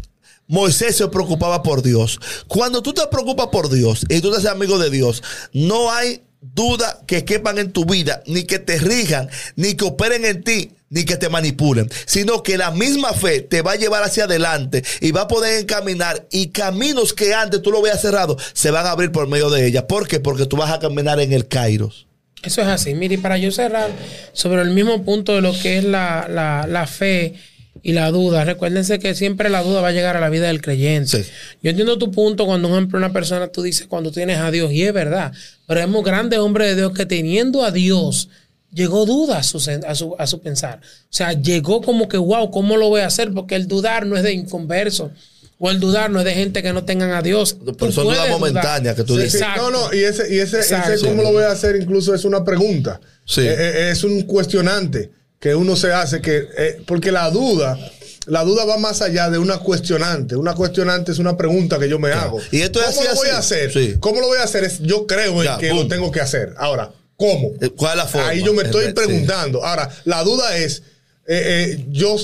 Moisés 0.48 0.98
se 0.98 1.08
preocupaba 1.08 1.63
por 1.63 1.82
Dios. 1.82 2.19
Cuando 2.48 2.82
tú 2.82 2.93
te 2.93 3.06
preocupas 3.08 3.48
por 3.48 3.69
Dios 3.69 4.06
y 4.10 4.19
tú 4.22 4.32
te 4.32 4.38
haces 4.38 4.50
amigo 4.50 4.78
de 4.78 4.89
Dios, 4.89 5.24
no 5.54 5.91
hay 5.91 6.22
duda 6.41 7.00
que 7.08 7.24
quepan 7.24 7.58
en 7.58 7.72
tu 7.72 7.86
vida, 7.86 8.22
ni 8.28 8.43
que 8.43 8.60
te 8.60 8.78
rijan, 8.78 9.30
ni 9.56 9.76
que 9.76 9.86
operen 9.86 10.26
en 10.26 10.43
ti, 10.43 10.72
ni 10.93 11.06
que 11.06 11.17
te 11.17 11.27
manipulen, 11.29 11.89
sino 12.06 12.43
que 12.43 12.58
la 12.58 12.71
misma 12.71 13.13
fe 13.13 13.41
te 13.41 13.62
va 13.62 13.71
a 13.73 13.75
llevar 13.75 14.03
hacia 14.03 14.25
adelante 14.25 14.84
y 15.01 15.12
va 15.12 15.21
a 15.21 15.27
poder 15.27 15.60
encaminar 15.60 16.27
y 16.32 16.47
caminos 16.49 17.13
que 17.13 17.34
antes 17.34 17.62
tú 17.62 17.71
lo 17.71 17.82
veas 17.82 18.01
cerrado 18.01 18.38
se 18.53 18.69
van 18.71 18.86
a 18.86 18.91
abrir 18.91 19.12
por 19.12 19.27
medio 19.27 19.49
de 19.49 19.65
ella. 19.65 19.88
¿Por 19.88 20.08
qué? 20.08 20.19
Porque 20.19 20.45
tú 20.45 20.56
vas 20.56 20.71
a 20.71 20.79
caminar 20.79 21.19
en 21.19 21.34
el 21.34 21.47
Kairos. 21.47 22.06
Eso 22.43 22.62
es 22.62 22.67
así. 22.67 22.93
Mire, 22.93 23.15
y 23.15 23.17
para 23.17 23.38
yo 23.38 23.51
cerrar 23.51 23.89
sobre 24.34 24.62
el 24.62 24.69
mismo 24.71 25.03
punto 25.03 25.34
de 25.34 25.41
lo 25.41 25.53
que 25.58 25.77
es 25.77 25.84
la, 25.84 26.27
la- 26.29 26.67
la 26.67 26.86
fe 26.88 27.34
y 27.82 27.93
la 27.93 28.12
duda, 28.12 28.43
recuérdense 28.45 28.99
que 28.99 29.15
siempre 29.15 29.49
la 29.49 29.63
duda 29.63 29.82
va 29.82 29.88
a 29.88 29.91
llegar 29.91 30.15
a 30.15 30.19
la 30.19 30.29
vida 30.29 30.47
del 30.47 30.62
creyente. 30.62 31.23
Sí. 31.23 31.29
Yo 31.63 31.69
entiendo 31.71 31.97
tu 31.97 32.12
punto 32.12 32.45
cuando, 32.45 32.67
un 32.67 32.75
ejemplo, 32.75 32.97
una 32.99 33.12
persona 33.12 33.47
tú 33.47 33.62
dices 33.63 33.88
cuando 33.88 34.12
tienes 34.12 34.38
a 34.39 34.51
Dios, 34.51 34.71
y 34.71 34.84
es 34.84 34.93
verdad, 34.93 35.32
pero 35.67 35.79
hemos 35.79 36.03
grandes 36.03 36.39
hombres 36.39 36.67
de 36.69 36.75
Dios 36.75 36.93
que 36.93 37.06
teniendo 37.06 37.63
a 37.63 37.71
Dios, 37.71 38.29
llegó 38.73 39.05
duda 39.05 39.38
a 39.39 39.43
su, 39.43 39.57
a 39.88 39.95
su, 39.95 40.15
a 40.17 40.27
su 40.27 40.41
pensar. 40.41 40.79
O 40.83 41.07
sea, 41.09 41.33
llegó 41.33 41.81
como 41.81 42.07
que, 42.07 42.17
wow, 42.17 42.51
¿cómo 42.51 42.77
lo 42.77 42.89
voy 42.89 43.01
a 43.01 43.07
hacer? 43.07 43.33
Porque 43.33 43.55
el 43.55 43.67
dudar 43.67 44.05
no 44.05 44.17
es 44.17 44.23
de 44.23 44.33
inconverso. 44.33 45.12
O 45.59 45.69
el 45.71 45.79
dudar 45.79 46.09
no 46.09 46.19
es 46.19 46.25
de 46.25 46.33
gente 46.33 46.62
que 46.62 46.73
no 46.73 46.83
tengan 46.83 47.12
a 47.12 47.21
Dios. 47.21 47.55
Pero 47.63 47.75
Tú 47.77 47.91
son 47.91 48.05
dudas 48.05 48.27
momentáneas 48.29 48.95
que 48.95 49.03
tú 49.03 49.15
Sí, 49.15 49.23
dices. 49.23 49.39
Sí, 49.39 49.45
no, 49.55 49.71
no, 49.71 49.93
y 49.93 50.03
ese, 50.03 50.33
y 50.33 50.39
ese, 50.39 50.59
ese 50.59 50.75
cómo 51.05 51.23
lo 51.23 51.31
voy 51.31 51.43
a 51.43 51.51
hacer 51.51 51.77
incluso 51.77 52.13
es 52.13 52.25
una 52.25 52.43
pregunta. 52.43 52.99
Sí. 53.25 53.41
Eh, 53.41 53.55
eh, 53.57 53.89
es 53.91 54.03
un 54.03 54.23
cuestionante 54.23 55.12
que 55.39 55.55
uno 55.55 55.75
se 55.77 55.93
hace, 55.93 56.21
que 56.21 56.47
eh, 56.57 56.81
porque 56.86 57.12
la 57.13 57.29
duda, 57.29 57.77
la 58.25 58.43
duda 58.43 58.65
va 58.65 58.77
más 58.77 59.01
allá 59.01 59.29
de 59.29 59.38
una 59.38 59.59
cuestionante. 59.59 60.36
Una 60.36 60.53
cuestionante 60.53 61.13
es 61.13 61.19
una 61.19 61.38
pregunta 61.38 61.79
que 61.79 61.88
yo 61.88 61.97
me 61.99 62.12
hago. 62.12 62.39
Y 62.51 62.62
esto 62.62 62.79
es 62.81 62.88
¿Cómo 62.88 62.99
así, 63.01 63.09
lo 63.09 63.15
voy 63.15 63.27
así. 63.27 63.36
a 63.36 63.39
hacer? 63.39 63.71
Sí. 63.71 63.95
¿Cómo 64.01 64.19
lo 64.19 64.27
voy 64.27 64.39
a 64.39 64.43
hacer? 64.43 64.63
Es, 64.65 64.79
yo 64.79 65.07
creo 65.07 65.43
en 65.43 65.57
que 65.59 65.69
boom. 65.69 65.83
lo 65.83 65.88
tengo 65.88 66.12
que 66.12 66.19
hacer. 66.19 66.53
Ahora, 66.57 66.91
¿cómo? 67.27 67.51
Eh, 67.62 67.69
¿Cuál 67.69 67.91
es 67.91 67.97
la 68.03 68.07
forma? 68.07 68.29
Ahí 68.29 68.43
yo 68.43 68.53
me 68.53 68.63
estoy 68.63 68.88
Sí. 68.88 68.93
preguntando. 68.93 69.63
Ahora, 69.65 69.89
la 70.05 70.23
duda 70.23 70.57
es, 70.57 70.83
eh, 71.27 71.75
eh, 71.77 71.86
yo 71.91 72.15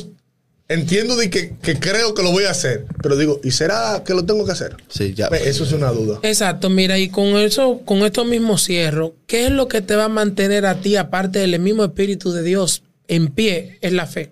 entiendo 0.67 1.15
de 1.15 1.29
que, 1.29 1.55
que 1.61 1.79
creo 1.79 2.13
que 2.13 2.21
lo 2.21 2.31
voy 2.31 2.43
a 2.43 2.51
hacer, 2.51 2.85
pero 3.01 3.15
digo, 3.17 3.39
¿y 3.43 3.51
será 3.51 4.03
que 4.05 4.13
lo 4.13 4.25
tengo 4.25 4.45
que 4.45 4.51
hacer? 4.51 4.75
Sí, 4.89 5.13
ya. 5.15 5.27
Eso 5.27 5.63
es 5.63 5.71
una 5.71 5.89
duda. 5.91 6.19
Exacto, 6.23 6.69
mira, 6.69 6.97
y 6.99 7.09
con 7.09 7.37
eso, 7.37 7.81
con 7.85 7.99
esto 8.05 8.25
mismo 8.25 8.57
cierro, 8.57 9.15
¿qué 9.25 9.45
es 9.45 9.51
lo 9.51 9.67
que 9.67 9.81
te 9.81 9.95
va 9.95 10.05
a 10.05 10.09
mantener 10.09 10.65
a 10.65 10.79
ti, 10.81 10.95
aparte 10.95 11.39
del 11.39 11.59
mismo 11.59 11.83
Espíritu 11.85 12.31
de 12.31 12.43
Dios, 12.43 12.83
en 13.07 13.29
pie? 13.29 13.77
Es 13.81 13.93
la 13.93 14.05
fe, 14.05 14.31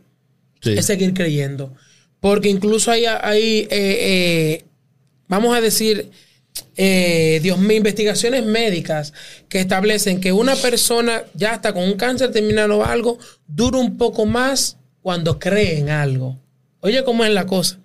Sí. 0.62 0.73
es 0.77 0.86
seguir 0.86 1.13
creyendo. 1.13 1.73
Porque 2.19 2.49
incluso 2.49 2.91
hay, 2.91 3.06
hay 3.06 3.60
eh, 3.62 3.67
eh, 3.71 4.65
vamos 5.27 5.56
a 5.56 5.62
decir, 5.62 6.10
eh, 6.76 7.39
Dios 7.41 7.60
mío, 7.60 7.78
investigaciones 7.78 8.46
médicas 8.46 9.13
que 9.50 9.60
establecen 9.60 10.20
que 10.20 10.32
una 10.32 10.56
persona 10.56 11.24
ya 11.34 11.56
está 11.56 11.74
con 11.74 11.84
un 11.84 11.93
cáncer 11.93 12.32
terminal 12.32 12.72
o 12.72 12.86
algo, 12.86 13.17
dura 13.48 13.78
un 13.78 13.98
poco 13.98 14.26
más 14.26 14.78
cuando 15.02 15.39
cree 15.39 15.80
en 15.80 15.89
algo. 15.89 16.38
Oye, 16.80 17.04
¿cómo 17.04 17.24
es 17.24 17.32
la 17.32 17.46
cosa? 17.46 17.80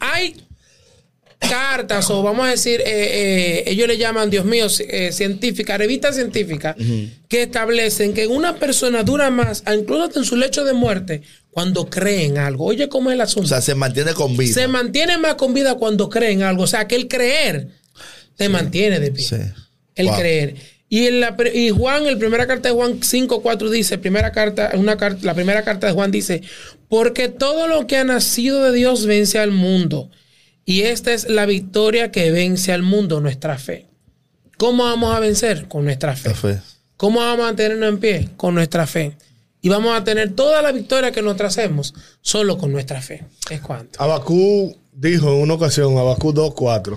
Hay 0.00 0.36
cartas, 1.38 2.10
o 2.10 2.22
vamos 2.22 2.46
a 2.46 2.50
decir, 2.50 2.80
eh, 2.80 2.84
eh, 2.86 3.64
ellos 3.66 3.86
le 3.88 3.98
llaman, 3.98 4.30
Dios 4.30 4.44
mío, 4.44 4.66
eh, 4.78 5.12
científicas, 5.12 5.78
revistas 5.78 6.14
científicas, 6.14 6.76
que 7.28 7.42
establecen 7.42 8.14
que 8.14 8.26
una 8.26 8.56
persona 8.56 9.02
dura 9.02 9.30
más, 9.30 9.62
incluso 9.72 10.18
en 10.18 10.24
su 10.24 10.36
lecho 10.36 10.64
de 10.64 10.72
muerte, 10.72 11.22
cuando 11.50 11.88
cree 11.88 12.24
en 12.24 12.38
algo. 12.38 12.64
Oye, 12.66 12.88
¿cómo 12.88 13.10
es 13.10 13.14
el 13.14 13.20
asunto? 13.20 13.46
O 13.46 13.48
sea, 13.48 13.60
se 13.60 13.74
mantiene 13.74 14.12
con 14.14 14.36
vida. 14.36 14.52
se 14.52 14.68
mantiene 14.68 15.18
más 15.18 15.36
con 15.36 15.54
vida 15.54 15.76
cuando 15.76 16.08
cree 16.08 16.32
en 16.32 16.42
algo. 16.42 16.64
O 16.64 16.66
sea, 16.66 16.86
que 16.86 16.96
el 16.96 17.08
creer 17.08 17.68
te 18.36 18.48
mantiene 18.48 19.00
de 19.00 19.10
pie. 19.10 19.26
Sí. 19.26 19.36
El 19.94 20.06
Wow. 20.06 20.16
creer. 20.16 20.54
Y, 20.88 21.06
en 21.06 21.20
la, 21.20 21.36
y 21.52 21.70
Juan, 21.70 22.06
en 22.06 22.18
primera 22.18 22.46
carta 22.46 22.68
de 22.68 22.74
Juan 22.74 23.00
5.4 23.00 23.70
dice, 23.70 23.98
primera 23.98 24.30
carta, 24.30 24.70
una 24.74 24.96
carta, 24.96 25.20
la 25.26 25.34
primera 25.34 25.64
carta 25.64 25.88
de 25.88 25.92
Juan 25.92 26.12
dice, 26.12 26.42
porque 26.88 27.28
todo 27.28 27.66
lo 27.66 27.86
que 27.86 27.96
ha 27.96 28.04
nacido 28.04 28.62
de 28.62 28.72
Dios 28.72 29.06
vence 29.06 29.38
al 29.38 29.50
mundo. 29.50 30.10
Y 30.64 30.82
esta 30.82 31.12
es 31.12 31.28
la 31.28 31.46
victoria 31.46 32.12
que 32.12 32.30
vence 32.30 32.72
al 32.72 32.82
mundo, 32.82 33.20
nuestra 33.20 33.58
fe. 33.58 33.86
¿Cómo 34.58 34.84
vamos 34.84 35.14
a 35.14 35.20
vencer? 35.20 35.66
Con 35.68 35.84
nuestra 35.84 36.14
fe. 36.14 36.28
La 36.28 36.34
fe. 36.34 36.58
¿Cómo 36.96 37.20
vamos 37.20 37.40
a 37.40 37.46
mantenernos 37.48 37.88
en 37.88 37.98
pie? 37.98 38.28
Con 38.36 38.54
nuestra 38.54 38.86
fe. 38.86 39.16
Y 39.60 39.68
vamos 39.68 39.98
a 39.98 40.04
tener 40.04 40.34
toda 40.34 40.62
la 40.62 40.72
victoria 40.72 41.10
que 41.10 41.22
nos 41.22 41.36
tracemos 41.36 41.94
solo 42.20 42.56
con 42.56 42.70
nuestra 42.72 43.02
fe. 43.02 43.24
Es 43.50 43.60
cuanto. 43.60 44.00
Abacú 44.00 44.76
dijo 44.92 45.28
en 45.32 45.40
una 45.42 45.54
ocasión, 45.54 45.98
Abacú 45.98 46.32
2.4, 46.32 46.96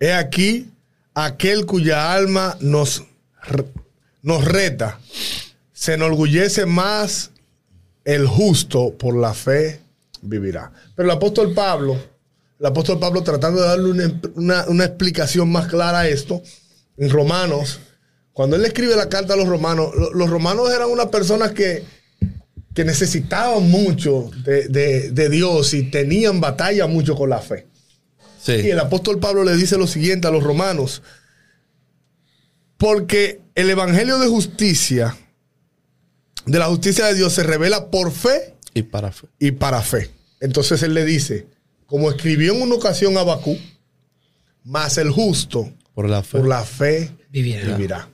he 0.00 0.12
aquí 0.12 0.68
aquel 1.14 1.66
cuya 1.66 2.12
alma 2.12 2.56
nos, 2.60 3.04
nos 4.22 4.44
reta, 4.44 4.98
se 5.72 5.94
enorgullece 5.94 6.66
más 6.66 7.30
el 8.04 8.26
justo 8.26 8.92
por 8.98 9.16
la 9.16 9.34
fe 9.34 9.80
vivirá. 10.22 10.72
Pero 10.94 11.08
el 11.08 11.14
apóstol 11.16 11.52
Pablo, 11.54 11.96
el 12.58 12.66
apóstol 12.66 12.98
Pablo 12.98 13.22
tratando 13.22 13.60
de 13.62 13.68
darle 13.68 13.90
una, 14.36 14.64
una- 14.66 14.84
explicación 14.84 15.50
más 15.50 15.66
clara 15.68 16.00
a 16.00 16.08
esto, 16.08 16.42
en 16.96 17.10
Romanos, 17.10 17.80
cuando 18.32 18.56
él 18.56 18.64
escribe 18.64 18.96
la 18.96 19.08
carta 19.08 19.34
a 19.34 19.36
los 19.36 19.46
romanos, 19.48 19.90
lo- 19.96 20.12
los 20.12 20.30
romanos 20.30 20.72
eran 20.74 20.90
unas 20.90 21.06
personas 21.06 21.52
que, 21.52 21.84
que 22.74 22.84
necesitaban 22.84 23.70
mucho 23.70 24.30
de- 24.44 25.10
de 25.10 25.28
Dios 25.28 25.72
y 25.74 25.84
tenían 25.90 26.40
batalla 26.40 26.86
mucho 26.86 27.14
con 27.14 27.30
la 27.30 27.40
fe. 27.40 27.66
Sí. 28.44 28.52
Y 28.52 28.70
el 28.70 28.78
apóstol 28.80 29.18
Pablo 29.20 29.42
le 29.44 29.56
dice 29.56 29.78
lo 29.78 29.86
siguiente 29.86 30.28
a 30.28 30.30
los 30.30 30.42
romanos, 30.42 31.02
porque 32.76 33.40
el 33.54 33.70
evangelio 33.70 34.18
de 34.18 34.28
justicia, 34.28 35.16
de 36.46 36.58
la 36.58 36.66
justicia 36.66 37.06
de 37.06 37.14
Dios, 37.14 37.32
se 37.32 37.42
revela 37.42 37.90
por 37.90 38.12
fe 38.12 38.54
Y 38.74 38.82
para 38.82 39.12
fe. 39.12 39.28
y 39.38 39.52
para 39.52 39.80
fe. 39.82 40.10
Entonces 40.40 40.82
él 40.82 40.92
le 40.94 41.04
dice, 41.04 41.46
como 41.86 42.10
escribió 42.10 42.52
en 42.54 42.62
una 42.62 42.74
ocasión 42.74 43.16
Abacú, 43.16 43.56
más 44.64 44.98
el 44.98 45.10
justo 45.10 45.72
Por 45.94 46.08
la 46.08 46.22
fe. 46.22 46.38
por 46.38 46.48
la 46.48 46.64
fe 46.64 47.10
Vivirá. 47.30 47.64
vivirá. 47.76 48.08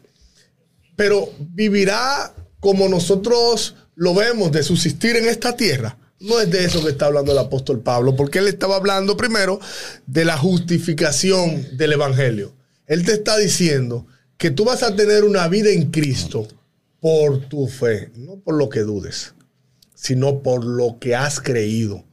Pero 0.97 1.33
vivirá 1.39 2.35
como 2.61 2.89
nosotros 2.89 3.75
lo 3.97 4.15
vemos 4.15 4.53
de 4.53 4.63
subsistir 4.63 5.17
en 5.17 5.29
esta 5.29 5.57
tierra. 5.57 5.97
No 6.21 6.39
es 6.39 6.51
de 6.51 6.65
eso 6.65 6.83
que 6.85 6.91
está 6.91 7.07
hablando 7.07 7.33
el 7.33 7.39
apóstol 7.39 7.81
Pablo, 7.81 8.15
porque 8.15 8.41
él 8.41 8.49
estaba 8.49 8.77
hablando 8.77 9.17
primero 9.17 9.59
de 10.07 10.27
la 10.27 10.37
justificación 10.37 11.79
del 11.79 11.95
Evangelio. 11.95 12.53
Él 12.87 13.07
te 13.07 13.13
está 13.13 13.39
diciendo 13.39 14.07
que 14.37 14.51
tú 14.51 14.67
vas 14.67 14.83
a 14.83 14.95
tener 14.95 15.25
una 15.25 15.49
vida 15.49 15.71
en 15.71 15.91
Cristo 15.91 16.47
por 17.01 17.49
tu 17.49 17.67
fe, 17.69 18.11
no 18.17 18.39
por 18.39 18.55
lo 18.55 18.69
que 18.69 18.81
dudes, 18.81 19.33
sino 19.95 20.43
por 20.43 20.63
lo 20.63 20.99
que 20.99 21.15
has 21.15 21.41
creído. 21.41 22.05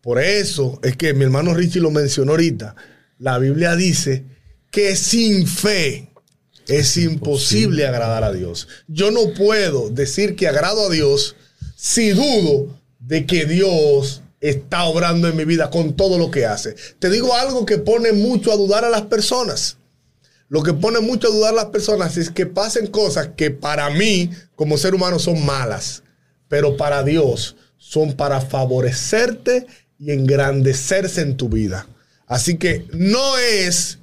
Por 0.00 0.20
eso 0.20 0.80
es 0.82 0.96
que 0.96 1.14
mi 1.14 1.24
hermano 1.24 1.54
Richie 1.54 1.80
lo 1.80 1.92
mencionó 1.92 2.32
ahorita. 2.32 2.74
La 3.20 3.38
Biblia 3.38 3.76
dice 3.76 4.24
que 4.72 4.96
sin 4.96 5.46
fe 5.46 6.10
es 6.66 6.96
imposible 6.96 7.86
agradar 7.86 8.24
a 8.24 8.32
Dios. 8.32 8.66
Yo 8.88 9.12
no 9.12 9.32
puedo 9.32 9.90
decir 9.90 10.34
que 10.34 10.48
agrado 10.48 10.88
a 10.88 10.90
Dios 10.90 11.36
si 11.76 12.10
dudo 12.10 12.82
de 13.06 13.26
que 13.26 13.44
Dios 13.44 14.22
está 14.40 14.84
obrando 14.84 15.28
en 15.28 15.36
mi 15.36 15.44
vida 15.44 15.70
con 15.70 15.94
todo 15.94 16.18
lo 16.18 16.30
que 16.30 16.46
hace. 16.46 16.74
Te 16.98 17.10
digo 17.10 17.34
algo 17.34 17.64
que 17.64 17.78
pone 17.78 18.12
mucho 18.12 18.52
a 18.52 18.56
dudar 18.56 18.84
a 18.84 18.90
las 18.90 19.02
personas. 19.02 19.78
Lo 20.48 20.62
que 20.62 20.74
pone 20.74 21.00
mucho 21.00 21.28
a 21.28 21.30
dudar 21.30 21.52
a 21.52 21.56
las 21.56 21.64
personas 21.66 22.16
es 22.16 22.30
que 22.30 22.46
pasen 22.46 22.86
cosas 22.88 23.30
que 23.36 23.50
para 23.50 23.88
mí, 23.90 24.30
como 24.54 24.76
ser 24.76 24.94
humano, 24.94 25.18
son 25.18 25.44
malas, 25.44 26.02
pero 26.48 26.76
para 26.76 27.02
Dios 27.02 27.56
son 27.78 28.12
para 28.12 28.40
favorecerte 28.40 29.66
y 29.98 30.12
engrandecerse 30.12 31.22
en 31.22 31.36
tu 31.36 31.48
vida. 31.48 31.86
Así 32.26 32.56
que 32.56 32.86
no 32.92 33.38
es 33.38 33.98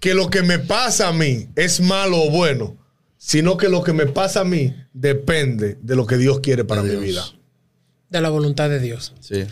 que 0.00 0.14
lo 0.14 0.30
que 0.30 0.42
me 0.42 0.58
pasa 0.58 1.08
a 1.08 1.12
mí 1.12 1.48
es 1.56 1.80
malo 1.80 2.22
o 2.22 2.30
bueno, 2.30 2.76
sino 3.16 3.56
que 3.56 3.68
lo 3.68 3.82
que 3.82 3.92
me 3.92 4.06
pasa 4.06 4.40
a 4.40 4.44
mí 4.44 4.74
depende 4.92 5.78
de 5.80 5.96
lo 5.96 6.06
que 6.06 6.16
Dios 6.16 6.40
quiere 6.40 6.64
para 6.64 6.82
mi 6.82 6.96
vida. 6.96 7.24
De 8.12 8.20
la 8.20 8.28
voluntad 8.28 8.68
de 8.68 8.78
Dios. 8.78 9.12
Sí. 9.20 9.44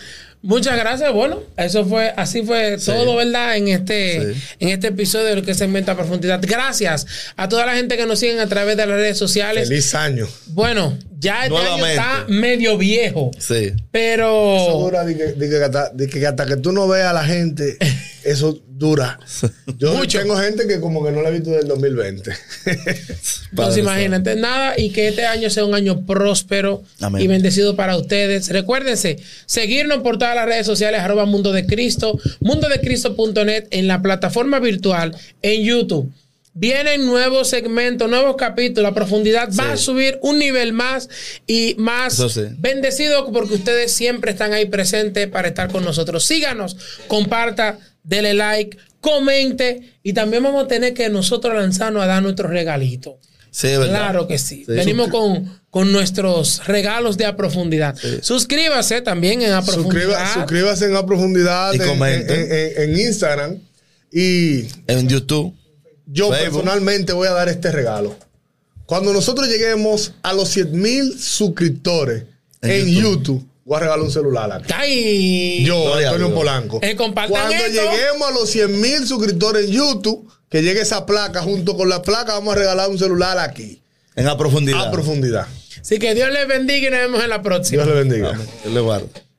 Muchas 0.43 0.77
gracias. 0.79 1.13
Bueno, 1.13 1.43
eso 1.57 1.85
fue, 1.85 2.15
así 2.17 2.43
fue 2.43 2.79
todo, 2.79 3.17
¿verdad? 3.17 3.57
En 3.57 3.69
este, 3.69 4.35
Sí. 4.35 4.41
en 4.61 4.69
este 4.69 4.87
episodio 4.89 5.27
de 5.27 5.37
lo 5.37 5.43
que 5.43 5.53
se 5.55 5.65
inventa 5.67 5.93
a 5.93 5.97
profundidad. 5.97 6.41
Gracias 6.43 7.07
a 7.37 7.49
toda 7.49 7.67
la 7.67 7.75
gente 7.75 7.97
que 7.97 8.07
nos 8.07 8.19
siguen 8.21 8.39
a 8.39 8.47
través 8.47 8.77
de 8.77 8.87
las 8.87 8.97
redes 8.97 9.19
sociales. 9.19 9.69
Feliz 9.69 9.95
año. 9.95 10.27
Bueno, 10.47 10.97
ya 11.19 11.45
este 11.45 11.57
año 11.59 11.87
está 11.87 12.25
medio 12.29 12.79
viejo, 12.79 13.31
Sí. 13.39 13.73
pero 13.91 14.79
dura 14.79 15.05
de 15.05 15.17
que, 15.17 15.25
de 15.33 15.49
que 15.51 15.57
hasta, 15.65 15.91
de 15.91 16.07
que 16.09 16.27
hasta 16.27 16.47
que 16.47 16.57
tú 16.57 16.73
no 16.73 16.89
veas 16.89 17.09
a 17.09 17.13
la 17.13 17.25
gente, 17.25 17.77
eso 18.25 18.61
dura. 18.69 19.19
Yo 19.79 19.95
Mucho. 19.95 20.19
tengo 20.19 20.37
gente 20.37 20.67
que 20.67 20.81
como 20.81 21.05
que 21.05 21.13
no 21.13 21.23
la 21.23 21.29
he 21.29 21.33
visto 21.33 21.51
del 21.51 21.69
2020. 21.69 22.31
Entonces, 23.51 23.79
imagínate 23.79 24.37
nada 24.37 24.75
y 24.79 24.91
que 24.91 25.09
este 25.09 25.27
año 25.27 25.51
sea 25.51 25.65
un 25.65 25.75
año 25.75 26.07
próspero 26.07 26.83
Amén. 27.01 27.23
y 27.23 27.27
bendecido 27.27 27.77
para 27.77 27.97
ustedes. 27.97 28.49
Recuérdense, 28.49 29.19
seguirnos 29.47 30.03
por 30.03 30.19
todas 30.19 30.35
las 30.35 30.47
redes 30.47 30.67
sociales, 30.67 31.01
arroba 31.01 31.27
Mundo 31.27 31.53
de 31.53 31.67
Cristo, 31.67 32.19
mundodecristo.net 32.41 33.67
en 33.71 33.87
la 33.87 34.03
plataforma 34.03 34.59
virtual, 34.59 35.17
en 35.43 35.63
YouTube. 35.63 36.13
Vienen 36.53 37.07
nuevos 37.07 37.49
segmentos, 37.49 38.11
nuevos 38.11 38.35
capítulos. 38.37 38.91
La 38.91 38.95
profundidad 38.95 39.51
va 39.59 39.73
a 39.73 39.77
subir 39.77 40.19
un 40.21 40.39
nivel 40.39 40.73
más 40.73 41.09
y 41.47 41.77
más 41.79 42.15
sí. 42.17 42.43
bendecido 42.59 43.31
porque 43.33 43.55
ustedes 43.55 43.93
siempre 43.93 44.33
están 44.33 44.53
ahí 44.53 44.67
presentes 44.67 45.29
para 45.29 45.49
estar 45.49 45.71
con 45.71 45.85
nosotros. 45.85 46.25
Síganos, 46.25 46.77
comparta, 47.07 47.79
dele 48.03 48.35
like, 48.35 48.77
comente 49.01 49.95
y 50.03 50.13
también 50.13 50.43
vamos 50.43 50.65
a 50.65 50.69
tener 50.69 50.95
que 50.95 51.09
nosotros 51.09 51.55
lanzarnos 51.55 52.03
a 52.03 52.07
dar 52.07 52.23
nuestro 52.23 52.49
regalito. 52.49 53.19
Sí, 53.53 53.67
¿verdad? 53.69 53.89
Claro 53.89 54.29
que 54.29 54.39
sí. 54.39 54.65
Sí. 54.65 54.73
Venimos 54.73 55.09
con, 55.09 55.61
con 55.71 55.91
nuestros 55.91 56.65
regalos 56.67 57.17
de 57.17 57.25
a 57.27 57.37
profundidad. 57.37 57.97
Suscríbase 58.23 59.01
también 59.01 59.43
en 59.43 59.53
a 59.53 59.63
profundidad. 59.63 60.03
Suscriba- 60.03 60.35
suscríbase 60.35 60.85
en 60.87 60.97
a 60.97 61.05
profundidad 61.05 61.73
Y 61.73 61.77
en, 61.81 61.91
en- 62.03 62.31
en- 62.31 62.83
en 62.91 62.99
Instagram. 63.01 63.59
Y 64.13 64.67
En 64.87 65.09
YouTube. 65.09 65.55
yo 66.07 66.31
Facebook. 66.31 66.61
personalmente 66.63 67.13
voy 67.13 67.27
a 67.29 67.33
dar 67.33 67.49
este 67.49 67.71
regalo. 67.73 68.17
Cuando 68.87 69.13
nosotros 69.13 69.49
lleguemos 69.49 70.15
a 70.23 70.33
los 70.33 70.49
100 70.49 70.73
mil 70.81 71.19
suscriptores 71.19 72.25
En 72.63 72.71
en, 72.71 72.87
YouTube. 72.89 73.03
YouTube. 73.13 73.50
Voy 73.71 73.77
a 73.77 73.81
regalar 73.81 74.01
un 74.01 74.11
celular 74.11 74.51
aquí. 74.51 74.73
¡Ay! 74.77 75.65
Yo, 75.65 75.95
Antonio 75.95 76.27
Dios. 76.27 76.33
Polanco. 76.33 76.81
Eh, 76.83 76.97
Cuando 76.97 77.55
esto. 77.55 77.69
lleguemos 77.69 78.29
a 78.29 78.33
los 78.33 78.51
100 78.51 78.81
mil 78.81 79.07
suscriptores 79.07 79.67
en 79.67 79.71
YouTube, 79.71 80.29
que 80.49 80.61
llegue 80.61 80.81
esa 80.81 81.07
placa, 81.07 81.41
junto 81.41 81.77
con 81.77 81.89
la 81.89 82.03
placa, 82.03 82.33
vamos 82.33 82.55
a 82.55 82.59
regalar 82.59 82.91
un 82.91 82.99
celular 82.99 83.39
aquí. 83.39 83.81
En 84.17 84.27
a 84.27 84.37
profundidad. 84.37 84.89
A 84.89 84.91
profundidad. 84.91 85.47
Así 85.81 86.01
que 86.01 86.17
Dios 86.17 86.33
les 86.33 86.49
bendiga 86.49 86.89
y 86.89 86.91
nos 86.91 86.99
vemos 86.99 87.23
en 87.23 87.31
la 87.31 87.43
próxima. 87.43 87.85
Dios 87.85 87.95
le 87.95 88.03
bendiga. 88.03 88.33
Dios 88.33 88.75
le 88.75 88.81
guarde. 88.81 89.30